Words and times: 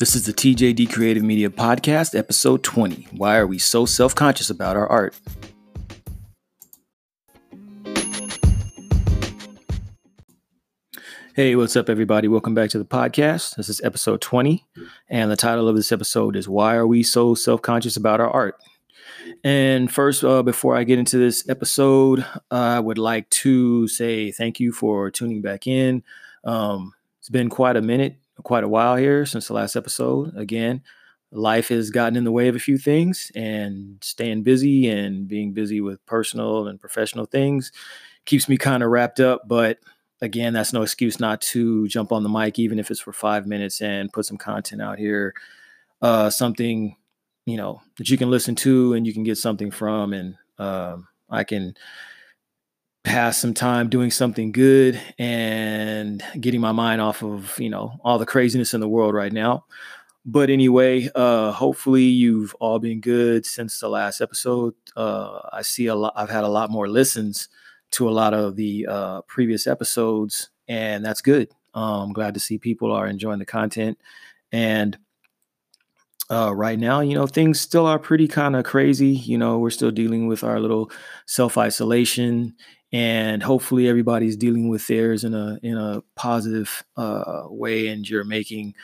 This 0.00 0.16
is 0.16 0.24
the 0.24 0.32
TJD 0.32 0.90
Creative 0.90 1.22
Media 1.22 1.50
Podcast, 1.50 2.18
episode 2.18 2.62
20. 2.62 3.08
Why 3.18 3.36
are 3.36 3.46
we 3.46 3.58
so 3.58 3.84
self 3.84 4.14
conscious 4.14 4.48
about 4.48 4.74
our 4.74 4.88
art? 4.88 5.14
Hey, 11.34 11.54
what's 11.54 11.76
up, 11.76 11.90
everybody? 11.90 12.28
Welcome 12.28 12.54
back 12.54 12.70
to 12.70 12.78
the 12.78 12.86
podcast. 12.86 13.56
This 13.56 13.68
is 13.68 13.82
episode 13.84 14.22
20, 14.22 14.64
and 15.10 15.30
the 15.30 15.36
title 15.36 15.68
of 15.68 15.76
this 15.76 15.92
episode 15.92 16.34
is 16.34 16.48
Why 16.48 16.76
Are 16.76 16.86
We 16.86 17.02
So 17.02 17.34
Self 17.34 17.60
Conscious 17.60 17.98
About 17.98 18.22
Our 18.22 18.30
Art? 18.30 18.56
And 19.44 19.92
first, 19.92 20.24
uh, 20.24 20.42
before 20.42 20.76
I 20.76 20.84
get 20.84 20.98
into 20.98 21.18
this 21.18 21.46
episode, 21.46 22.24
I 22.50 22.80
would 22.80 22.96
like 22.96 23.28
to 23.28 23.86
say 23.86 24.32
thank 24.32 24.60
you 24.60 24.72
for 24.72 25.10
tuning 25.10 25.42
back 25.42 25.66
in. 25.66 26.02
Um, 26.42 26.94
it's 27.18 27.28
been 27.28 27.50
quite 27.50 27.76
a 27.76 27.82
minute 27.82 28.16
quite 28.42 28.64
a 28.64 28.68
while 28.68 28.96
here 28.96 29.26
since 29.26 29.48
the 29.48 29.54
last 29.54 29.76
episode. 29.76 30.36
Again, 30.36 30.82
life 31.32 31.68
has 31.68 31.90
gotten 31.90 32.16
in 32.16 32.24
the 32.24 32.32
way 32.32 32.48
of 32.48 32.56
a 32.56 32.60
few 32.60 32.78
things, 32.78 33.30
and 33.34 33.98
staying 34.02 34.42
busy 34.42 34.88
and 34.88 35.28
being 35.28 35.52
busy 35.52 35.80
with 35.80 36.04
personal 36.06 36.66
and 36.66 36.80
professional 36.80 37.26
things 37.26 37.72
keeps 38.24 38.48
me 38.48 38.56
kind 38.56 38.82
of 38.82 38.90
wrapped 38.90 39.20
up. 39.20 39.42
But 39.46 39.78
again, 40.20 40.52
that's 40.52 40.72
no 40.72 40.82
excuse 40.82 41.20
not 41.20 41.40
to 41.42 41.88
jump 41.88 42.12
on 42.12 42.22
the 42.22 42.28
mic, 42.28 42.58
even 42.58 42.78
if 42.78 42.90
it's 42.90 43.00
for 43.00 43.12
five 43.12 43.46
minutes, 43.46 43.80
and 43.80 44.12
put 44.12 44.26
some 44.26 44.38
content 44.38 44.82
out 44.82 44.98
here. 44.98 45.34
Uh, 46.02 46.30
something 46.30 46.96
you 47.46 47.56
know 47.56 47.82
that 47.98 48.08
you 48.08 48.16
can 48.16 48.30
listen 48.30 48.54
to 48.54 48.94
and 48.94 49.06
you 49.06 49.12
can 49.12 49.22
get 49.22 49.38
something 49.38 49.70
from, 49.70 50.12
and 50.12 50.36
um, 50.58 51.08
I 51.28 51.44
can 51.44 51.74
pass 53.04 53.38
some 53.38 53.54
time 53.54 53.88
doing 53.88 54.10
something 54.10 54.52
good 54.52 55.00
and 55.18 56.22
getting 56.38 56.60
my 56.60 56.72
mind 56.72 57.00
off 57.00 57.22
of 57.22 57.58
you 57.58 57.70
know 57.70 57.98
all 58.04 58.18
the 58.18 58.26
craziness 58.26 58.74
in 58.74 58.80
the 58.80 58.88
world 58.88 59.14
right 59.14 59.32
now. 59.32 59.64
But 60.26 60.50
anyway 60.50 61.08
uh 61.14 61.52
hopefully 61.52 62.04
you've 62.04 62.54
all 62.60 62.78
been 62.78 63.00
good 63.00 63.46
since 63.46 63.80
the 63.80 63.88
last 63.88 64.20
episode. 64.20 64.74
Uh 64.96 65.40
i 65.52 65.62
see 65.62 65.86
a 65.86 65.94
lot 65.94 66.12
i've 66.16 66.30
had 66.30 66.44
a 66.44 66.48
lot 66.48 66.70
more 66.70 66.88
listens 66.88 67.48
to 67.92 68.08
a 68.08 68.12
lot 68.12 68.34
of 68.34 68.56
the 68.56 68.86
uh 68.88 69.22
previous 69.22 69.66
episodes 69.66 70.50
and 70.68 71.04
that's 71.04 71.22
good. 71.22 71.48
Um, 71.72 72.08
i'm 72.08 72.12
glad 72.12 72.34
to 72.34 72.40
see 72.40 72.58
people 72.58 72.92
are 72.92 73.06
enjoying 73.06 73.38
the 73.38 73.46
content. 73.46 73.98
And 74.52 74.98
uh, 76.30 76.54
right 76.54 76.78
now, 76.78 77.00
you 77.00 77.14
know, 77.14 77.26
things 77.26 77.60
still 77.60 77.86
are 77.86 77.98
pretty 77.98 78.28
kind 78.28 78.54
of 78.54 78.64
crazy. 78.64 79.08
You 79.08 79.36
know, 79.36 79.58
we're 79.58 79.70
still 79.70 79.90
dealing 79.90 80.28
with 80.28 80.44
our 80.44 80.60
little 80.60 80.90
self 81.26 81.58
isolation 81.58 82.54
and 82.92 83.42
hopefully 83.42 83.88
everybody's 83.88 84.36
dealing 84.36 84.68
with 84.68 84.86
theirs 84.86 85.24
in 85.24 85.34
a 85.34 85.58
in 85.62 85.76
a 85.76 86.02
positive 86.16 86.84
uh, 86.96 87.44
way 87.48 87.88
and 87.88 88.08
you're 88.08 88.24
making 88.24 88.74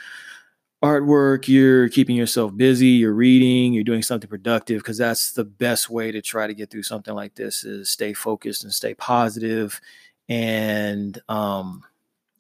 artwork 0.83 1.49
you're 1.49 1.89
keeping 1.89 2.15
yourself 2.15 2.55
busy 2.57 2.89
you're 2.89 3.13
reading 3.13 3.73
you're 3.73 3.83
doing 3.83 4.03
something 4.03 4.29
productive 4.29 4.79
because 4.79 4.99
that's 4.99 5.33
the 5.33 5.45
best 5.45 5.89
way 5.89 6.13
to 6.13 6.21
try 6.21 6.47
to 6.47 6.55
get 6.55 6.71
through 6.71 6.83
something 6.83 7.15
like 7.15 7.35
this 7.35 7.65
is 7.65 7.91
stay 7.91 8.13
focused 8.13 8.63
and 8.63 8.73
stay 8.73 8.95
positive 8.95 9.81
and 10.29 11.21
um 11.29 11.83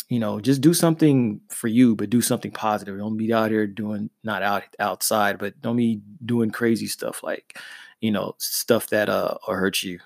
you 0.08 0.18
know 0.18 0.38
just 0.38 0.60
do 0.60 0.74
something 0.74 1.40
for 1.48 1.68
you 1.68 1.96
but 1.96 2.10
do 2.10 2.20
something 2.20 2.50
positive. 2.50 2.96
Don't 2.98 3.16
be 3.16 3.32
out 3.32 3.50
here 3.50 3.66
doing 3.66 4.10
not 4.22 4.42
out 4.42 4.64
outside 4.78 5.38
but 5.38 5.60
don't 5.60 5.76
be 5.76 6.00
doing 6.24 6.50
crazy 6.50 6.86
stuff 6.86 7.22
like 7.22 7.58
you 8.00 8.10
know 8.10 8.34
stuff 8.38 8.88
that 8.88 9.08
uh 9.08 9.36
hurt 9.46 9.82
you 9.82 9.98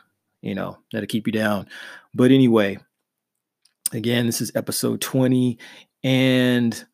you 0.42 0.54
know, 0.54 0.78
that'll 0.92 1.06
keep 1.06 1.26
you 1.26 1.32
down. 1.32 1.66
But 2.14 2.30
anyway, 2.30 2.78
again, 3.92 4.26
this 4.26 4.40
is 4.40 4.52
episode 4.54 5.00
20 5.00 5.58
and 6.02 6.84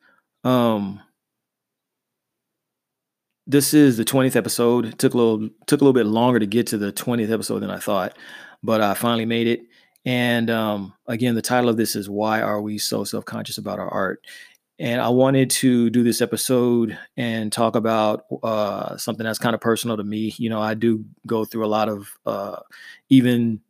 um 0.45 1.01
this 3.47 3.73
is 3.73 3.97
the 3.97 4.05
20th 4.05 4.35
episode. 4.35 4.87
It 4.87 4.99
took 4.99 5.15
a 5.15 5.17
little 5.17 5.49
took 5.67 5.81
a 5.81 5.85
little 5.85 5.93
bit 5.93 6.07
longer 6.07 6.41
to 6.41 6.47
get 6.47 6.67
to 6.69 6.79
the 6.79 6.93
20th 6.93 7.31
episode 7.31 7.61
than 7.61 7.71
I 7.71 7.79
thought, 7.79 8.17
but 8.63 8.81
I 8.81 8.95
finally 8.95 9.25
made 9.25 9.47
it. 9.47 9.61
And 10.05 10.51
um, 10.51 10.95
again, 11.07 11.35
the 11.35 11.43
title 11.43 11.69
of 11.69 11.77
this 11.77 11.97
is 11.97 12.09
Why 12.09 12.41
Are 12.41 12.61
We 12.61 12.79
So 12.79 13.05
Self 13.05 13.25
Conscious 13.25 13.59
About 13.59 13.79
Our 13.79 13.89
Art? 13.89 14.25
And 14.79 15.01
I 15.01 15.09
wanted 15.09 15.49
to 15.51 15.89
do 15.89 16.03
this 16.03 16.21
episode 16.21 16.99
and 17.17 17.51
talk 17.51 17.77
about 17.77 18.25
uh, 18.43 18.97
something 18.99 19.25
that's 19.25 19.39
kind 19.39 19.55
of 19.55 19.61
personal 19.61 19.97
to 19.97 20.05
me. 20.05 20.35
You 20.37 20.51
know, 20.51 20.61
I 20.61 20.75
do 20.75 21.05
go 21.27 21.45
through 21.47 21.65
a 21.65 21.69
lot 21.69 21.89
of, 21.89 22.11
uh, 22.27 22.61
even 23.09 23.61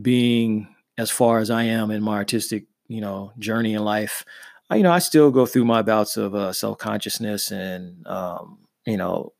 being 0.00 0.68
as 0.98 1.10
far 1.10 1.38
as 1.40 1.50
I 1.50 1.64
am 1.64 1.90
in 1.90 2.02
my 2.02 2.14
artistic, 2.14 2.66
you 2.86 3.00
know, 3.00 3.32
journey 3.38 3.74
in 3.74 3.82
life. 3.84 4.24
I, 4.70 4.76
you 4.76 4.84
know, 4.84 4.92
I 4.92 5.00
still 5.00 5.30
go 5.32 5.46
through 5.46 5.64
my 5.64 5.82
bouts 5.82 6.16
of 6.16 6.34
uh, 6.34 6.52
self 6.52 6.78
consciousness 6.78 7.50
and, 7.50 8.06
um, 8.06 8.58
you 8.86 8.96
know, 8.96 9.32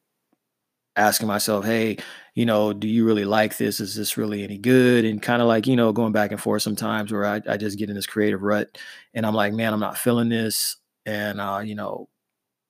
asking 0.96 1.28
myself, 1.28 1.64
hey, 1.64 1.98
you 2.34 2.44
know, 2.44 2.72
do 2.72 2.88
you 2.88 3.04
really 3.04 3.24
like 3.24 3.56
this? 3.56 3.80
Is 3.80 3.94
this 3.94 4.16
really 4.16 4.42
any 4.44 4.58
good? 4.58 5.04
And 5.04 5.22
kind 5.22 5.40
of 5.40 5.48
like, 5.48 5.66
you 5.66 5.76
know, 5.76 5.92
going 5.92 6.12
back 6.12 6.32
and 6.32 6.40
forth 6.40 6.62
sometimes 6.62 7.12
where 7.12 7.24
I, 7.24 7.40
I 7.48 7.56
just 7.56 7.78
get 7.78 7.88
in 7.88 7.96
this 7.96 8.06
creative 8.06 8.42
rut 8.42 8.76
and 9.14 9.24
I'm 9.24 9.34
like, 9.34 9.52
man, 9.52 9.72
I'm 9.72 9.80
not 9.80 9.96
feeling 9.96 10.28
this 10.28 10.76
and 11.06 11.40
uh, 11.40 11.60
you 11.64 11.74
know 11.74 12.08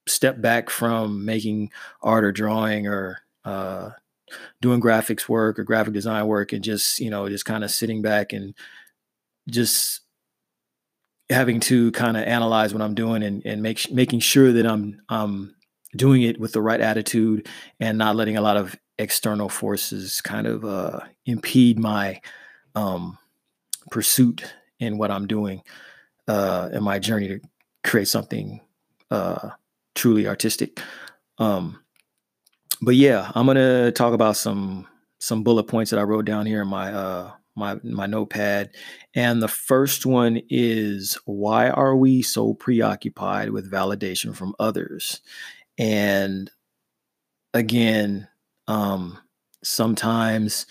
step 0.09 0.41
back 0.41 0.71
from 0.71 1.25
making 1.25 1.71
art 2.03 2.25
or 2.25 2.33
drawing 2.33 2.87
or 2.87 3.21
uh, 3.45 3.91
doing 4.61 4.81
graphics 4.81 5.29
work 5.29 5.59
or 5.59 5.65
graphic 5.65 5.95
design 5.95 6.27
work 6.27 6.53
and 6.53 6.65
just 6.65 6.99
you 6.99 7.11
know 7.11 7.29
just 7.29 7.45
kind 7.45 7.65
of 7.65 7.71
sitting 7.71 8.03
back 8.03 8.33
and 8.33 8.55
just 9.49 10.01
having 11.31 11.61
to 11.61 11.91
kind 11.93 12.17
of 12.17 12.25
analyze 12.25 12.75
what 12.75 12.83
I'm 12.83 12.95
doing 12.95 13.23
and, 13.23 13.43
and 13.45 13.63
make 13.63 13.91
making 13.91 14.21
sure 14.21 14.53
that 14.53 14.67
I'm 14.67 15.01
um 15.09 15.55
doing 15.97 16.23
it 16.23 16.41
with 16.41 16.53
the 16.53 16.63
right 16.63 16.81
attitude 16.81 17.49
and 17.81 17.99
not 17.99 18.17
letting 18.17 18.37
a 18.37 18.41
lot 18.41 18.57
of 18.57 18.77
external 18.99 19.49
forces 19.49 20.21
kind 20.21 20.47
of 20.47 20.65
uh, 20.65 21.01
impede 21.27 21.79
my 21.79 22.21
um, 22.75 23.19
pursuit 23.91 24.55
in 24.79 24.99
what 24.99 25.11
I'm 25.11 25.27
doing 25.27 25.63
uh, 26.29 26.71
in 26.73 26.83
my 26.83 26.99
journey 26.99 27.29
to 27.29 27.41
create 27.85 28.09
something 28.09 28.61
uh, 29.11 29.51
truly 29.95 30.27
artistic. 30.27 30.81
Um, 31.39 31.81
but 32.81 32.95
yeah, 32.97 33.31
I'm 33.35 33.47
gonna 33.47 33.93
talk 33.93 34.15
about 34.15 34.37
some 34.37 34.87
some 35.19 35.43
bullet 35.45 35.65
points 35.65 35.91
that 35.91 36.01
I 36.01 36.05
wrote 36.05 36.25
down 36.25 36.47
here 36.47 36.63
in 36.63 36.69
my 36.69 36.93
uh, 36.93 37.33
my 37.55 37.79
my 37.83 38.07
notepad. 38.07 38.71
And 39.15 39.43
the 39.43 39.49
first 39.49 40.07
one 40.07 40.41
is 40.49 41.19
why 41.25 41.71
are 41.71 41.97
we 41.97 42.23
so 42.23 42.55
preoccupied 42.55 43.51
with 43.51 43.71
validation 43.71 44.35
from 44.35 44.55
others? 44.59 45.21
And 45.79 46.51
again, 47.55 48.29
um, 48.67 49.19
sometimes 49.63 50.67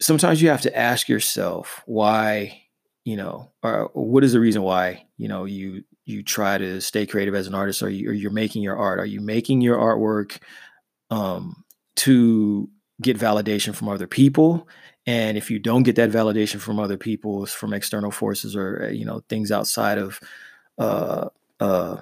sometimes 0.00 0.42
you 0.42 0.48
have 0.48 0.62
to 0.62 0.76
ask 0.76 1.08
yourself 1.08 1.82
why 1.86 2.62
you 3.06 3.16
know, 3.16 3.52
or 3.62 3.88
what 3.94 4.24
is 4.24 4.32
the 4.32 4.40
reason 4.40 4.62
why 4.62 5.06
you 5.16 5.28
know 5.28 5.44
you 5.44 5.84
you 6.06 6.24
try 6.24 6.58
to 6.58 6.80
stay 6.80 7.06
creative 7.06 7.36
as 7.36 7.46
an 7.46 7.54
artist, 7.54 7.80
or, 7.80 7.88
you, 7.88 8.10
or 8.10 8.12
you're 8.12 8.32
making 8.32 8.64
your 8.64 8.76
art? 8.76 8.98
Are 8.98 9.06
you 9.06 9.20
making 9.20 9.60
your 9.60 9.78
artwork 9.78 10.38
um, 11.08 11.64
to 11.96 12.68
get 13.00 13.16
validation 13.16 13.76
from 13.76 13.88
other 13.88 14.08
people? 14.08 14.68
And 15.06 15.38
if 15.38 15.52
you 15.52 15.60
don't 15.60 15.84
get 15.84 15.94
that 15.96 16.10
validation 16.10 16.58
from 16.58 16.80
other 16.80 16.96
people, 16.96 17.46
from 17.46 17.72
external 17.72 18.10
forces 18.10 18.56
or 18.56 18.86
uh, 18.86 18.88
you 18.88 19.04
know 19.04 19.22
things 19.28 19.52
outside 19.52 19.98
of 19.98 20.18
uh, 20.76 21.28
uh, 21.60 21.98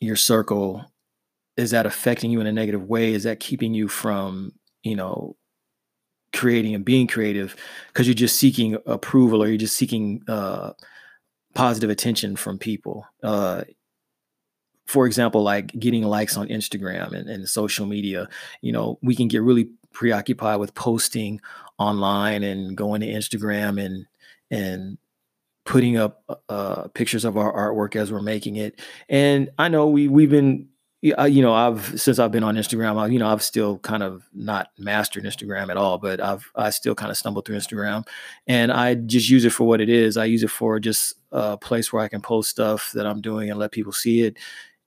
your 0.00 0.16
circle, 0.16 0.84
is 1.56 1.70
that 1.70 1.86
affecting 1.86 2.32
you 2.32 2.40
in 2.40 2.48
a 2.48 2.52
negative 2.52 2.88
way? 2.88 3.14
Is 3.14 3.22
that 3.22 3.38
keeping 3.38 3.72
you 3.72 3.86
from 3.86 4.50
you 4.82 4.96
know 4.96 5.36
creating 6.32 6.74
and 6.74 6.84
being 6.84 7.06
creative 7.06 7.56
because 7.88 8.06
you're 8.06 8.14
just 8.14 8.36
seeking 8.36 8.76
approval 8.86 9.42
or 9.42 9.48
you're 9.48 9.56
just 9.56 9.76
seeking 9.76 10.22
uh, 10.28 10.72
positive 11.54 11.90
attention 11.90 12.36
from 12.36 12.58
people. 12.58 13.06
Uh, 13.22 13.64
for 14.86 15.06
example, 15.06 15.42
like 15.42 15.78
getting 15.78 16.02
likes 16.02 16.36
on 16.36 16.48
Instagram 16.48 17.12
and, 17.12 17.28
and 17.28 17.48
social 17.48 17.86
media, 17.86 18.28
you 18.60 18.72
know, 18.72 18.98
we 19.02 19.14
can 19.14 19.28
get 19.28 19.42
really 19.42 19.70
preoccupied 19.92 20.58
with 20.58 20.74
posting 20.74 21.40
online 21.78 22.42
and 22.42 22.76
going 22.76 23.00
to 23.00 23.06
Instagram 23.06 23.82
and 23.84 24.06
and 24.50 24.98
putting 25.64 25.96
up 25.96 26.24
uh, 26.48 26.88
pictures 26.88 27.24
of 27.24 27.36
our 27.36 27.52
artwork 27.52 27.94
as 27.94 28.10
we're 28.10 28.20
making 28.20 28.56
it. 28.56 28.80
And 29.08 29.50
I 29.58 29.68
know 29.68 29.86
we 29.86 30.08
we've 30.08 30.30
been 30.30 30.69
yeah, 31.02 31.24
you 31.24 31.40
know, 31.40 31.54
I've 31.54 31.98
since 31.98 32.18
I've 32.18 32.30
been 32.30 32.44
on 32.44 32.56
Instagram, 32.56 32.98
I, 32.98 33.06
you 33.06 33.18
know, 33.18 33.28
I've 33.28 33.42
still 33.42 33.78
kind 33.78 34.02
of 34.02 34.22
not 34.34 34.68
mastered 34.76 35.24
Instagram 35.24 35.70
at 35.70 35.78
all, 35.78 35.96
but 35.96 36.20
I've 36.20 36.50
I 36.54 36.68
still 36.70 36.94
kind 36.94 37.10
of 37.10 37.16
stumbled 37.16 37.46
through 37.46 37.56
Instagram, 37.56 38.06
and 38.46 38.70
I 38.70 38.96
just 38.96 39.30
use 39.30 39.46
it 39.46 39.50
for 39.50 39.66
what 39.66 39.80
it 39.80 39.88
is. 39.88 40.18
I 40.18 40.26
use 40.26 40.42
it 40.42 40.50
for 40.50 40.78
just 40.78 41.14
a 41.32 41.56
place 41.56 41.90
where 41.90 42.02
I 42.02 42.08
can 42.08 42.20
post 42.20 42.50
stuff 42.50 42.92
that 42.92 43.06
I'm 43.06 43.22
doing 43.22 43.50
and 43.50 43.58
let 43.58 43.72
people 43.72 43.92
see 43.92 44.22
it. 44.22 44.36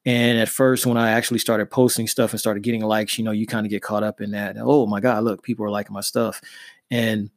And 0.05 0.37
at 0.37 0.49
first, 0.49 0.85
when 0.85 0.97
I 0.97 1.11
actually 1.11 1.39
started 1.39 1.71
posting 1.71 2.07
stuff 2.07 2.31
and 2.31 2.39
started 2.39 2.61
getting 2.61 2.81
likes, 2.83 3.17
you 3.17 3.23
know, 3.23 3.31
you 3.31 3.47
kind 3.47 3.65
of 3.65 3.71
get 3.71 3.81
caught 3.81 4.03
up 4.03 4.21
in 4.21 4.31
that. 4.31 4.57
Oh 4.59 4.85
my 4.85 4.99
God, 4.99 5.23
look, 5.23 5.41
people 5.41 5.65
are 5.65 5.71
liking 5.71 5.93
my 5.93 6.01
stuff, 6.01 6.41
and 6.91 7.31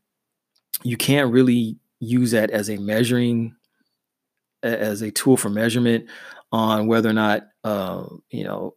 you 0.82 0.98
can't 0.98 1.32
really 1.32 1.76
use 1.98 2.32
that 2.32 2.50
as 2.50 2.68
a 2.68 2.76
measuring 2.76 3.56
as 4.62 5.00
a 5.02 5.10
tool 5.10 5.36
for 5.36 5.48
measurement 5.48 6.06
on 6.52 6.86
whether 6.86 7.08
or 7.08 7.14
not 7.14 7.48
uh, 7.64 8.04
you 8.30 8.44
know 8.44 8.74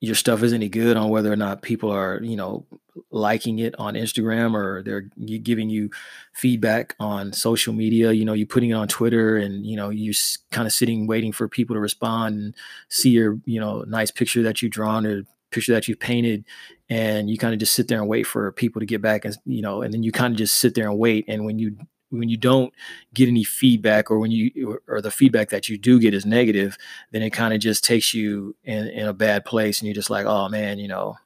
your 0.00 0.14
stuff 0.16 0.42
is 0.42 0.52
any 0.52 0.68
good 0.68 0.96
on 0.96 1.10
whether 1.10 1.32
or 1.32 1.36
not 1.36 1.62
people 1.62 1.90
are 1.90 2.20
you 2.22 2.36
know 2.36 2.66
liking 3.10 3.58
it 3.58 3.74
on 3.78 3.94
instagram 3.94 4.54
or 4.54 4.82
they're 4.82 5.08
giving 5.42 5.70
you 5.70 5.88
feedback 6.34 6.94
on 7.00 7.32
social 7.32 7.72
media 7.72 8.12
you 8.12 8.24
know 8.24 8.32
you're 8.32 8.46
putting 8.46 8.70
it 8.70 8.74
on 8.74 8.88
twitter 8.88 9.36
and 9.36 9.64
you 9.64 9.76
know 9.76 9.88
you're 9.88 10.12
kind 10.50 10.66
of 10.66 10.72
sitting 10.72 11.06
waiting 11.06 11.32
for 11.32 11.48
people 11.48 11.74
to 11.74 11.80
respond 11.80 12.34
and 12.34 12.54
see 12.88 13.10
your 13.10 13.38
you 13.46 13.60
know 13.60 13.82
nice 13.86 14.10
picture 14.10 14.42
that 14.42 14.60
you've 14.60 14.72
drawn 14.72 15.06
or 15.06 15.22
picture 15.52 15.72
that 15.72 15.86
you've 15.86 16.00
painted. 16.00 16.44
And 16.88 17.30
you 17.30 17.38
kind 17.38 17.54
of 17.54 17.60
just 17.60 17.74
sit 17.74 17.88
there 17.88 18.00
and 18.00 18.08
wait 18.08 18.24
for 18.24 18.50
people 18.52 18.80
to 18.80 18.86
get 18.86 19.00
back 19.00 19.24
and 19.24 19.36
you 19.44 19.62
know 19.62 19.82
and 19.82 19.94
then 19.94 20.02
you 20.02 20.10
kind 20.10 20.32
of 20.32 20.38
just 20.38 20.56
sit 20.56 20.74
there 20.74 20.88
and 20.88 20.98
wait. 20.98 21.26
And 21.28 21.44
when 21.44 21.58
you 21.58 21.76
when 22.12 22.28
you 22.28 22.36
don't 22.36 22.72
get 23.14 23.28
any 23.28 23.44
feedback 23.44 24.10
or 24.10 24.18
when 24.18 24.30
you 24.30 24.80
or, 24.88 25.00
the 25.00 25.10
feedback 25.10 25.48
that 25.50 25.68
you 25.68 25.76
do 25.76 25.98
get 25.98 26.14
is 26.14 26.24
negative 26.24 26.76
then 27.10 27.22
it 27.22 27.30
kind 27.30 27.52
of 27.52 27.60
just 27.60 27.82
takes 27.82 28.14
you 28.14 28.54
in, 28.64 28.86
in 28.88 29.08
a 29.08 29.12
bad 29.12 29.44
place 29.44 29.80
and 29.80 29.86
you're 29.86 29.94
just 29.94 30.10
like 30.10 30.26
oh 30.26 30.48
man 30.48 30.78
you 30.78 30.88
know 30.88 31.16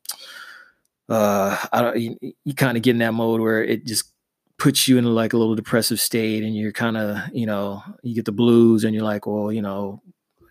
uh 1.08 1.56
i 1.72 1.82
don't 1.82 1.98
you, 1.98 2.16
you 2.44 2.54
kind 2.54 2.76
of 2.76 2.82
get 2.82 2.92
in 2.92 2.98
that 2.98 3.14
mode 3.14 3.40
where 3.40 3.62
it 3.62 3.84
just 3.84 4.12
puts 4.58 4.88
you 4.88 4.96
in 4.96 5.04
like 5.04 5.34
a 5.34 5.36
little 5.36 5.54
depressive 5.54 6.00
state 6.00 6.42
and 6.42 6.56
you're 6.56 6.72
kind 6.72 6.96
of 6.96 7.18
you 7.32 7.44
know 7.44 7.82
you 8.02 8.14
get 8.14 8.24
the 8.24 8.32
blues 8.32 8.84
and 8.84 8.94
you're 8.94 9.04
like 9.04 9.26
well 9.26 9.52
you 9.52 9.60
know 9.60 10.00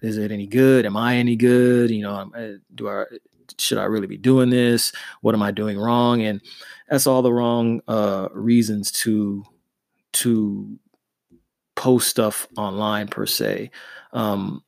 is 0.05 0.17
it 0.17 0.31
any 0.31 0.47
good? 0.47 0.85
Am 0.85 0.95
i 0.95 1.15
any 1.15 1.35
good? 1.35 1.89
You 1.91 2.03
know 2.03 2.31
uh, 2.35 2.57
do 2.73 2.89
i 2.89 3.05
should 3.59 3.77
i 3.77 3.83
really 3.83 4.07
be 4.07 4.17
doing 4.17 4.49
this? 4.49 4.91
What 5.21 5.35
am 5.35 5.41
i 5.41 5.51
doing 5.51 5.77
wrong? 5.77 6.21
And 6.21 6.41
that's 6.89 7.07
all 7.07 7.21
the 7.21 7.33
wrong 7.33 7.81
uh 7.87 8.29
reasons 8.31 8.91
to 9.03 9.43
to 10.15 10.79
post 11.75 12.09
stuff 12.09 12.47
online 12.57 13.07
per 13.07 13.25
se. 13.25 13.71
Um, 14.13 14.63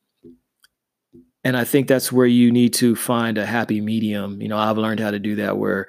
and 1.44 1.56
I 1.56 1.64
think 1.64 1.88
that's 1.88 2.12
where 2.12 2.26
you 2.26 2.50
need 2.52 2.74
to 2.74 2.94
find 2.94 3.38
a 3.38 3.46
happy 3.46 3.80
medium. 3.80 4.42
You 4.42 4.48
know, 4.48 4.58
I've 4.58 4.78
learned 4.78 5.00
how 5.00 5.10
to 5.10 5.18
do 5.18 5.36
that 5.36 5.56
where 5.56 5.86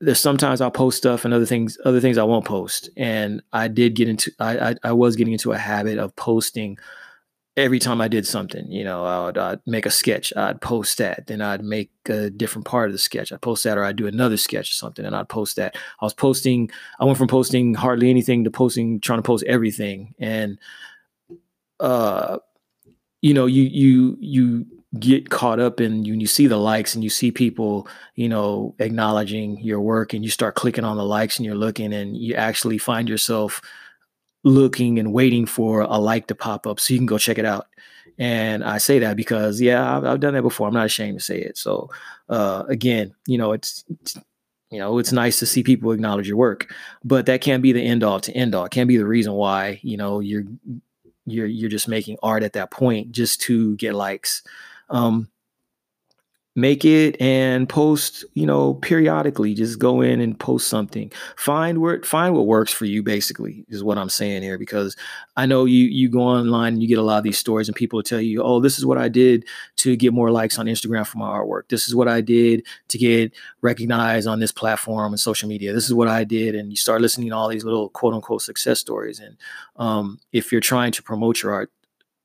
there's 0.00 0.20
sometimes 0.20 0.60
I'll 0.60 0.70
post 0.70 0.98
stuff 0.98 1.24
and 1.24 1.32
other 1.32 1.46
things, 1.46 1.78
other 1.84 2.00
things 2.00 2.18
I 2.18 2.24
won't 2.24 2.44
post. 2.44 2.90
And 2.96 3.42
I 3.52 3.68
did 3.68 3.94
get 3.94 4.08
into, 4.08 4.32
I, 4.38 4.70
I, 4.70 4.74
I 4.84 4.92
was 4.92 5.16
getting 5.16 5.32
into 5.32 5.52
a 5.52 5.58
habit 5.58 5.98
of 5.98 6.14
posting 6.16 6.76
every 7.56 7.78
time 7.78 8.00
I 8.00 8.08
did 8.08 8.26
something, 8.26 8.70
you 8.70 8.84
know, 8.84 9.04
I 9.04 9.24
would 9.24 9.38
I'd 9.38 9.60
make 9.66 9.86
a 9.86 9.90
sketch, 9.90 10.32
I'd 10.36 10.60
post 10.60 10.98
that, 10.98 11.26
then 11.26 11.40
I'd 11.40 11.62
make 11.62 11.90
a 12.08 12.30
different 12.30 12.66
part 12.66 12.88
of 12.88 12.92
the 12.92 12.98
sketch. 12.98 13.32
I'd 13.32 13.40
post 13.40 13.64
that, 13.64 13.78
or 13.78 13.84
I'd 13.84 13.96
do 13.96 14.06
another 14.06 14.36
sketch 14.36 14.70
or 14.70 14.74
something, 14.74 15.04
and 15.04 15.14
I'd 15.14 15.28
post 15.28 15.56
that. 15.56 15.76
I 16.00 16.04
was 16.04 16.14
posting, 16.14 16.70
I 16.98 17.04
went 17.04 17.18
from 17.18 17.28
posting 17.28 17.74
hardly 17.74 18.10
anything 18.10 18.44
to 18.44 18.50
posting, 18.50 19.00
trying 19.00 19.20
to 19.20 19.22
post 19.22 19.44
everything. 19.46 20.14
And, 20.18 20.58
uh, 21.78 22.38
you 23.22 23.34
know, 23.34 23.46
you, 23.46 23.62
you, 23.62 24.16
you, 24.20 24.66
get 25.00 25.28
caught 25.28 25.58
up 25.58 25.80
in 25.80 26.04
you 26.04 26.14
you 26.14 26.26
see 26.28 26.46
the 26.46 26.56
likes 26.56 26.94
and 26.94 27.02
you 27.02 27.10
see 27.10 27.32
people 27.32 27.88
you 28.14 28.28
know 28.28 28.76
acknowledging 28.78 29.58
your 29.58 29.80
work 29.80 30.14
and 30.14 30.22
you 30.22 30.30
start 30.30 30.54
clicking 30.54 30.84
on 30.84 30.96
the 30.96 31.04
likes 31.04 31.36
and 31.36 31.44
you're 31.44 31.56
looking 31.56 31.92
and 31.92 32.16
you 32.16 32.32
actually 32.36 32.78
find 32.78 33.08
yourself 33.08 33.60
looking 34.44 34.98
and 34.98 35.12
waiting 35.12 35.46
for 35.46 35.80
a 35.80 35.98
like 35.98 36.28
to 36.28 36.34
pop 36.34 36.66
up 36.66 36.78
so 36.78 36.92
you 36.94 37.00
can 37.00 37.06
go 37.06 37.18
check 37.18 37.38
it 37.38 37.44
out. 37.44 37.66
And 38.18 38.62
I 38.62 38.78
say 38.78 39.00
that 39.00 39.16
because, 39.16 39.60
yeah, 39.60 39.96
I've, 39.96 40.04
I've 40.04 40.20
done 40.20 40.34
that 40.34 40.42
before. 40.42 40.68
I'm 40.68 40.74
not 40.74 40.86
ashamed 40.86 41.18
to 41.18 41.24
say 41.24 41.40
it. 41.40 41.58
So, 41.58 41.90
uh, 42.28 42.62
again, 42.68 43.14
you 43.26 43.38
know, 43.38 43.52
it's, 43.52 43.84
it's, 44.00 44.16
you 44.70 44.78
know, 44.78 44.98
it's 44.98 45.10
nice 45.12 45.38
to 45.40 45.46
see 45.46 45.62
people 45.62 45.90
acknowledge 45.90 46.28
your 46.28 46.36
work, 46.36 46.72
but 47.02 47.26
that 47.26 47.40
can't 47.40 47.62
be 47.62 47.72
the 47.72 47.82
end 47.82 48.04
all 48.04 48.20
to 48.20 48.32
end 48.32 48.54
all. 48.54 48.66
It 48.66 48.70
can't 48.70 48.88
be 48.88 48.96
the 48.96 49.06
reason 49.06 49.32
why, 49.32 49.80
you 49.82 49.96
know, 49.96 50.20
you're, 50.20 50.44
you're, 51.26 51.46
you're 51.46 51.70
just 51.70 51.88
making 51.88 52.18
art 52.22 52.42
at 52.42 52.52
that 52.52 52.70
point 52.70 53.10
just 53.10 53.40
to 53.42 53.74
get 53.76 53.94
likes. 53.94 54.42
Um, 54.90 55.28
make 56.56 56.84
it 56.84 57.20
and 57.20 57.68
post 57.68 58.24
you 58.34 58.46
know 58.46 58.74
periodically 58.74 59.54
just 59.54 59.78
go 59.78 60.00
in 60.00 60.20
and 60.20 60.38
post 60.38 60.68
something. 60.68 61.10
Find 61.36 61.78
where 61.78 62.02
find 62.02 62.34
what 62.34 62.46
works 62.46 62.72
for 62.72 62.84
you 62.84 63.02
basically 63.02 63.64
is 63.68 63.82
what 63.82 63.98
i'm 63.98 64.08
saying 64.08 64.42
here 64.42 64.58
because 64.58 64.96
i 65.36 65.46
know 65.46 65.64
you 65.64 65.84
you 65.86 66.08
go 66.08 66.20
online 66.20 66.74
and 66.74 66.82
you 66.82 66.88
get 66.88 66.98
a 66.98 67.02
lot 67.02 67.18
of 67.18 67.24
these 67.24 67.38
stories 67.38 67.68
and 67.68 67.76
people 67.76 68.02
tell 68.02 68.20
you 68.20 68.42
oh 68.42 68.60
this 68.60 68.78
is 68.78 68.86
what 68.86 68.98
i 68.98 69.08
did 69.08 69.44
to 69.76 69.96
get 69.96 70.12
more 70.12 70.30
likes 70.30 70.58
on 70.58 70.66
instagram 70.66 71.06
for 71.06 71.18
my 71.18 71.26
artwork. 71.26 71.68
This 71.68 71.88
is 71.88 71.94
what 71.94 72.08
i 72.08 72.20
did 72.20 72.64
to 72.88 72.98
get 72.98 73.32
recognized 73.60 74.28
on 74.28 74.40
this 74.40 74.52
platform 74.52 75.12
and 75.12 75.20
social 75.20 75.48
media. 75.48 75.72
This 75.72 75.86
is 75.86 75.94
what 75.94 76.08
i 76.08 76.24
did 76.24 76.54
and 76.54 76.70
you 76.70 76.76
start 76.76 77.00
listening 77.00 77.30
to 77.30 77.36
all 77.36 77.48
these 77.48 77.64
little 77.64 77.88
quote 77.88 78.14
unquote 78.14 78.42
success 78.42 78.78
stories. 78.78 79.18
And 79.18 79.36
um, 79.76 80.20
if 80.32 80.52
you're 80.52 80.60
trying 80.60 80.92
to 80.92 81.02
promote 81.02 81.42
your 81.42 81.52
art 81.52 81.72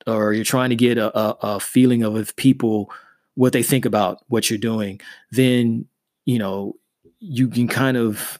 or 0.05 0.33
you're 0.33 0.45
trying 0.45 0.69
to 0.69 0.75
get 0.75 0.97
a, 0.97 1.17
a, 1.17 1.37
a 1.41 1.59
feeling 1.59 2.03
of 2.03 2.15
if 2.15 2.35
people 2.35 2.91
what 3.35 3.53
they 3.53 3.63
think 3.63 3.85
about 3.85 4.23
what 4.27 4.49
you're 4.49 4.59
doing, 4.59 4.99
then 5.31 5.85
you 6.25 6.39
know 6.39 6.75
you 7.19 7.47
can 7.47 7.67
kind 7.67 7.97
of 7.97 8.39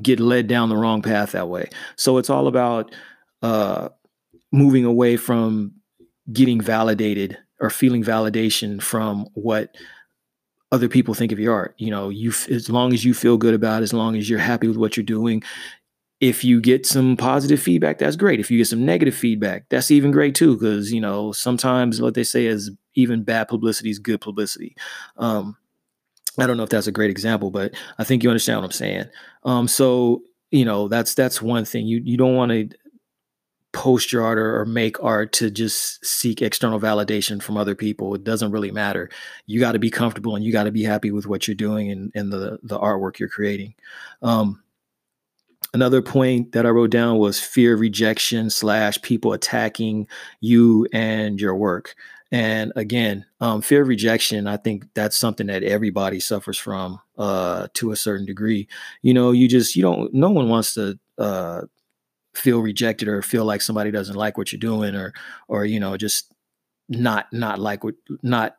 get 0.00 0.20
led 0.20 0.46
down 0.46 0.68
the 0.68 0.76
wrong 0.76 1.02
path 1.02 1.32
that 1.32 1.48
way. 1.48 1.68
So 1.96 2.18
it's 2.18 2.30
all 2.30 2.46
about 2.46 2.94
uh, 3.42 3.88
moving 4.52 4.84
away 4.84 5.16
from 5.16 5.72
getting 6.32 6.60
validated 6.60 7.38
or 7.60 7.70
feeling 7.70 8.04
validation 8.04 8.80
from 8.80 9.26
what 9.34 9.74
other 10.70 10.88
people 10.88 11.14
think 11.14 11.32
of 11.32 11.38
your 11.38 11.54
art. 11.54 11.74
You 11.78 11.90
know, 11.90 12.08
you 12.10 12.32
as 12.50 12.68
long 12.68 12.92
as 12.92 13.04
you 13.04 13.14
feel 13.14 13.36
good 13.36 13.54
about 13.54 13.82
it, 13.82 13.84
as 13.84 13.92
long 13.92 14.16
as 14.16 14.28
you're 14.28 14.38
happy 14.38 14.68
with 14.68 14.76
what 14.76 14.96
you're 14.96 15.04
doing, 15.04 15.42
if 16.20 16.42
you 16.42 16.60
get 16.60 16.84
some 16.84 17.16
positive 17.16 17.60
feedback, 17.60 17.98
that's 17.98 18.16
great. 18.16 18.40
If 18.40 18.50
you 18.50 18.58
get 18.58 18.66
some 18.66 18.84
negative 18.84 19.14
feedback, 19.14 19.68
that's 19.68 19.90
even 19.90 20.10
great 20.10 20.34
too. 20.34 20.56
Because 20.56 20.92
you 20.92 21.00
know 21.00 21.32
sometimes 21.32 22.00
what 22.00 22.14
they 22.14 22.24
say 22.24 22.46
is 22.46 22.70
even 22.94 23.22
bad 23.22 23.48
publicity 23.48 23.90
is 23.90 23.98
good 23.98 24.20
publicity. 24.20 24.76
Um, 25.16 25.56
I 26.38 26.46
don't 26.46 26.56
know 26.56 26.64
if 26.64 26.70
that's 26.70 26.86
a 26.86 26.92
great 26.92 27.10
example, 27.10 27.50
but 27.50 27.74
I 27.98 28.04
think 28.04 28.22
you 28.22 28.30
understand 28.30 28.58
what 28.58 28.66
I'm 28.66 28.72
saying. 28.72 29.04
Um, 29.44 29.68
so 29.68 30.22
you 30.50 30.64
know 30.64 30.88
that's 30.88 31.14
that's 31.14 31.40
one 31.40 31.64
thing. 31.64 31.86
You 31.86 32.00
you 32.04 32.16
don't 32.16 32.34
want 32.34 32.50
to 32.50 32.68
post 33.72 34.12
your 34.12 34.24
art 34.24 34.38
or, 34.38 34.60
or, 34.60 34.64
make 34.64 35.02
art 35.04 35.30
to 35.30 35.50
just 35.50 36.04
seek 36.04 36.40
external 36.40 36.80
validation 36.80 37.40
from 37.40 37.58
other 37.58 37.74
people. 37.74 38.14
It 38.14 38.24
doesn't 38.24 38.50
really 38.50 38.70
matter. 38.70 39.10
You 39.46 39.60
got 39.60 39.72
to 39.72 39.78
be 39.78 39.90
comfortable 39.90 40.34
and 40.34 40.44
you 40.44 40.52
got 40.52 40.64
to 40.64 40.72
be 40.72 40.82
happy 40.82 41.10
with 41.10 41.26
what 41.26 41.46
you're 41.46 41.54
doing 41.54 41.90
and, 41.90 42.10
and 42.14 42.32
the 42.32 42.58
the 42.62 42.78
artwork 42.78 43.18
you're 43.18 43.28
creating. 43.28 43.74
Um, 44.22 44.62
another 45.74 46.02
point 46.02 46.52
that 46.52 46.66
I 46.66 46.70
wrote 46.70 46.90
down 46.90 47.18
was 47.18 47.40
fear 47.40 47.74
of 47.74 47.80
rejection 47.80 48.50
slash 48.50 49.00
people 49.02 49.32
attacking 49.32 50.06
you 50.40 50.86
and 50.92 51.40
your 51.40 51.56
work. 51.56 51.94
And 52.30 52.72
again, 52.76 53.24
um, 53.40 53.62
fear 53.62 53.82
of 53.82 53.88
rejection, 53.88 54.46
I 54.46 54.58
think 54.58 54.84
that's 54.94 55.16
something 55.16 55.46
that 55.46 55.62
everybody 55.62 56.20
suffers 56.20 56.58
from 56.58 57.00
uh, 57.16 57.68
to 57.74 57.90
a 57.90 57.96
certain 57.96 58.26
degree. 58.26 58.68
You 59.00 59.14
know, 59.14 59.32
you 59.32 59.48
just, 59.48 59.74
you 59.76 59.82
don't, 59.82 60.12
no 60.12 60.30
one 60.30 60.48
wants 60.48 60.74
to 60.74 60.98
uh, 61.16 61.62
feel 62.34 62.60
rejected 62.60 63.08
or 63.08 63.22
feel 63.22 63.46
like 63.46 63.62
somebody 63.62 63.90
doesn't 63.90 64.14
like 64.16 64.36
what 64.36 64.52
you're 64.52 64.58
doing 64.58 64.94
or, 64.94 65.14
or, 65.48 65.64
you 65.64 65.80
know, 65.80 65.96
just 65.96 66.30
not, 66.88 67.32
not 67.32 67.58
like 67.58 67.82
what, 67.82 67.94
not 68.22 68.56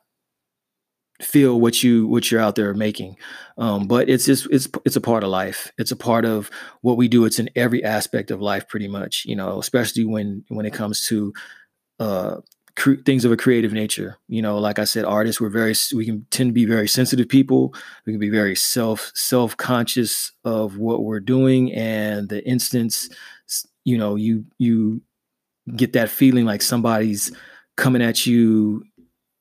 feel 1.22 1.60
what 1.60 1.84
you 1.84 2.08
what 2.08 2.32
you're 2.32 2.42
out 2.42 2.56
there 2.56 2.74
making. 2.74 3.18
Um, 3.58 3.88
but 3.88 4.10
it's 4.10 4.26
just 4.26 4.48
it's 4.52 4.68
it's 4.86 4.96
a 4.96 5.02
part 5.02 5.24
of 5.24 5.30
life. 5.30 5.72
It's 5.78 5.92
a 5.92 5.96
part 5.96 6.26
of 6.26 6.50
what 6.82 6.98
we 6.98 7.08
do. 7.08 7.26
It's 7.26 7.40
in 7.40 7.50
every 7.56 7.84
aspect 7.84 8.32
of 8.32 8.42
life 8.42 8.68
pretty 8.68 8.88
much 8.88 9.26
you 9.26 9.36
know 9.36 9.60
especially 9.60 10.06
when 10.06 10.44
when 10.48 10.66
it 10.66 10.74
comes 10.74 11.06
to 11.08 11.34
uh, 12.00 12.38
cre- 12.76 13.02
things 13.06 13.26
of 13.26 13.32
a 13.32 13.38
creative 13.38 13.74
nature. 13.74 14.18
You 14.28 14.42
know 14.42 14.58
like 14.60 14.80
i 14.80 14.86
said 14.86 15.06
artists 15.06 15.42
we're 15.42 15.50
very 15.50 15.76
we 15.94 16.06
can 16.06 16.26
tend 16.32 16.50
to 16.50 16.54
be 16.54 16.66
very 16.66 16.88
sensitive 16.88 17.28
people. 17.28 17.74
We 18.06 18.14
can 18.14 18.20
be 18.20 18.30
very 18.30 18.56
self 18.56 19.12
self-conscious 19.14 20.32
of 20.46 20.78
what 20.78 21.04
we're 21.04 21.20
doing 21.20 21.74
and 21.74 22.30
the 22.30 22.46
instance 22.48 23.10
you 23.84 23.98
know 23.98 24.16
you 24.16 24.46
you 24.58 25.02
get 25.76 25.94
that 25.94 26.10
feeling 26.10 26.46
like 26.46 26.62
somebody's 26.62 27.32
coming 27.78 28.02
at 28.02 28.26
you 28.26 28.84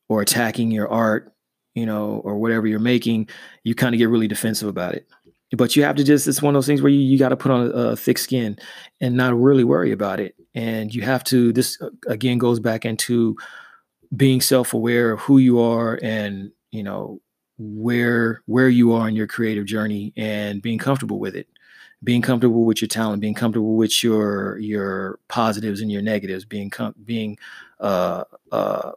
or 0.09 0.23
attacking 0.23 0.71
your 0.71 0.89
art 0.89 1.33
you 1.79 1.87
know, 1.87 2.21
or 2.25 2.37
whatever 2.39 2.67
you're 2.67 2.79
making, 2.79 3.29
you 3.65 3.75
kind 3.75 3.95
of 3.95 3.99
get 3.99 4.09
really 4.09 4.29
defensive 4.29 4.69
about 4.69 4.95
it. 4.95 5.07
But 5.57 5.77
you 5.77 5.83
have 5.85 5.97
to 5.97 6.05
just, 6.05 6.27
it's 6.29 6.43
one 6.43 6.55
of 6.55 6.59
those 6.59 6.67
things 6.67 6.83
where 6.83 6.93
you, 6.93 7.01
you 7.01 7.19
got 7.19 7.31
to 7.31 7.37
put 7.37 7.51
on 7.51 7.69
a, 7.69 7.71
a, 7.71 7.97
thick 7.97 8.19
skin 8.19 8.59
and 9.01 9.17
not 9.17 9.39
really 9.39 9.65
worry 9.65 9.93
about 9.93 10.21
it. 10.21 10.35
And 10.55 10.95
you 10.95 11.01
have 11.03 11.25
to, 11.25 11.53
this 11.55 11.81
uh, 11.81 11.89
again 12.07 12.37
goes 12.37 12.61
back 12.61 12.85
into 12.85 13.35
being 14.15 14.43
self 14.43 14.75
aware 14.75 15.13
of 15.13 15.21
who 15.21 15.39
you 15.39 15.59
are 15.61 15.99
and, 16.03 16.53
you 16.71 16.83
know, 16.83 17.23
where 17.59 18.43
where 18.47 18.69
you 18.69 18.93
are 18.93 19.09
in 19.09 19.17
your 19.17 19.27
creative 19.27 19.65
journey 19.65 20.13
and 20.17 20.63
being 20.63 20.79
comfortable 20.79 21.19
with 21.19 21.35
it 21.35 21.49
being 22.05 22.23
comfortable 22.23 22.65
with 22.65 22.81
your 22.81 22.89
talent 22.89 23.21
being 23.21 23.35
comfortable 23.35 23.75
with 23.75 24.05
your 24.05 24.59
your 24.59 25.19
positives 25.29 25.81
and 25.81 25.91
your 25.91 26.01
negatives 26.01 26.45
being 26.45 26.71
com- 26.71 26.95
being 27.05 27.37
uh 27.81 28.23
uh 28.53 28.93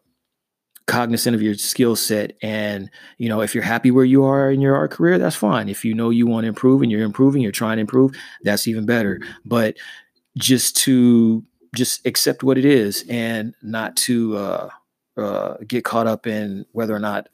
cognizant 0.91 1.33
of 1.33 1.41
your 1.41 1.55
skill 1.55 1.95
set 1.95 2.33
and 2.41 2.89
you 3.17 3.29
know 3.29 3.39
if 3.41 3.55
you're 3.55 3.63
happy 3.63 3.91
where 3.91 4.03
you 4.05 4.25
are 4.25 4.51
in 4.51 4.59
your 4.59 4.75
art 4.75 4.91
career 4.91 5.17
that's 5.17 5.35
fine. 5.35 5.69
If 5.69 5.85
you 5.85 5.93
know 5.93 6.09
you 6.09 6.27
want 6.27 6.43
to 6.43 6.49
improve 6.49 6.81
and 6.81 6.91
you're 6.91 7.01
improving 7.01 7.41
you're 7.41 7.51
trying 7.51 7.77
to 7.77 7.81
improve 7.81 8.11
that's 8.43 8.67
even 8.67 8.85
better. 8.85 9.19
But 9.45 9.77
just 10.37 10.75
to 10.77 11.43
just 11.73 12.05
accept 12.05 12.43
what 12.43 12.57
it 12.57 12.65
is 12.65 13.05
and 13.09 13.55
not 13.61 13.95
to 13.95 14.35
uh, 14.35 14.69
uh, 15.17 15.55
get 15.65 15.85
caught 15.85 16.07
up 16.07 16.27
in 16.27 16.65
whether 16.73 16.93
or 16.93 16.99
not 16.99 17.29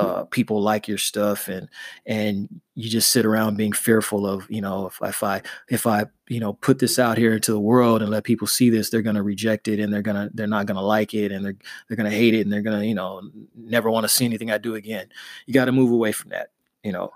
uh, 0.00 0.24
people 0.24 0.62
like 0.62 0.88
your 0.88 0.98
stuff 0.98 1.48
and 1.48 1.68
and 2.06 2.48
you 2.74 2.88
just 2.88 3.12
sit 3.12 3.26
around 3.26 3.56
being 3.56 3.72
fearful 3.72 4.26
of 4.26 4.50
you 4.50 4.60
know 4.60 4.86
if, 4.86 4.98
if 5.02 5.22
I 5.22 5.42
if 5.68 5.86
I 5.86 6.06
you 6.28 6.40
know 6.40 6.54
put 6.54 6.78
this 6.78 6.98
out 6.98 7.18
here 7.18 7.34
into 7.34 7.52
the 7.52 7.60
world 7.60 8.00
and 8.00 8.10
let 8.10 8.24
people 8.24 8.46
see 8.46 8.70
this 8.70 8.88
they're 8.88 9.02
gonna 9.02 9.22
reject 9.22 9.68
it 9.68 9.78
and 9.78 9.92
they're 9.92 10.02
gonna 10.02 10.30
they're 10.32 10.46
not 10.46 10.66
gonna 10.66 10.82
like 10.82 11.12
it 11.12 11.32
and 11.32 11.44
they're 11.44 11.56
they're 11.88 11.96
gonna 11.96 12.10
hate 12.10 12.34
it 12.34 12.40
and 12.40 12.52
they're 12.52 12.62
gonna 12.62 12.84
you 12.84 12.94
know 12.94 13.20
never 13.54 13.90
want 13.90 14.04
to 14.04 14.08
see 14.08 14.24
anything 14.24 14.50
I 14.50 14.58
do 14.58 14.74
again. 14.74 15.08
You 15.46 15.54
got 15.54 15.66
to 15.66 15.72
move 15.72 15.90
away 15.90 16.12
from 16.12 16.30
that. 16.30 16.50
You 16.82 16.92
know. 16.92 17.12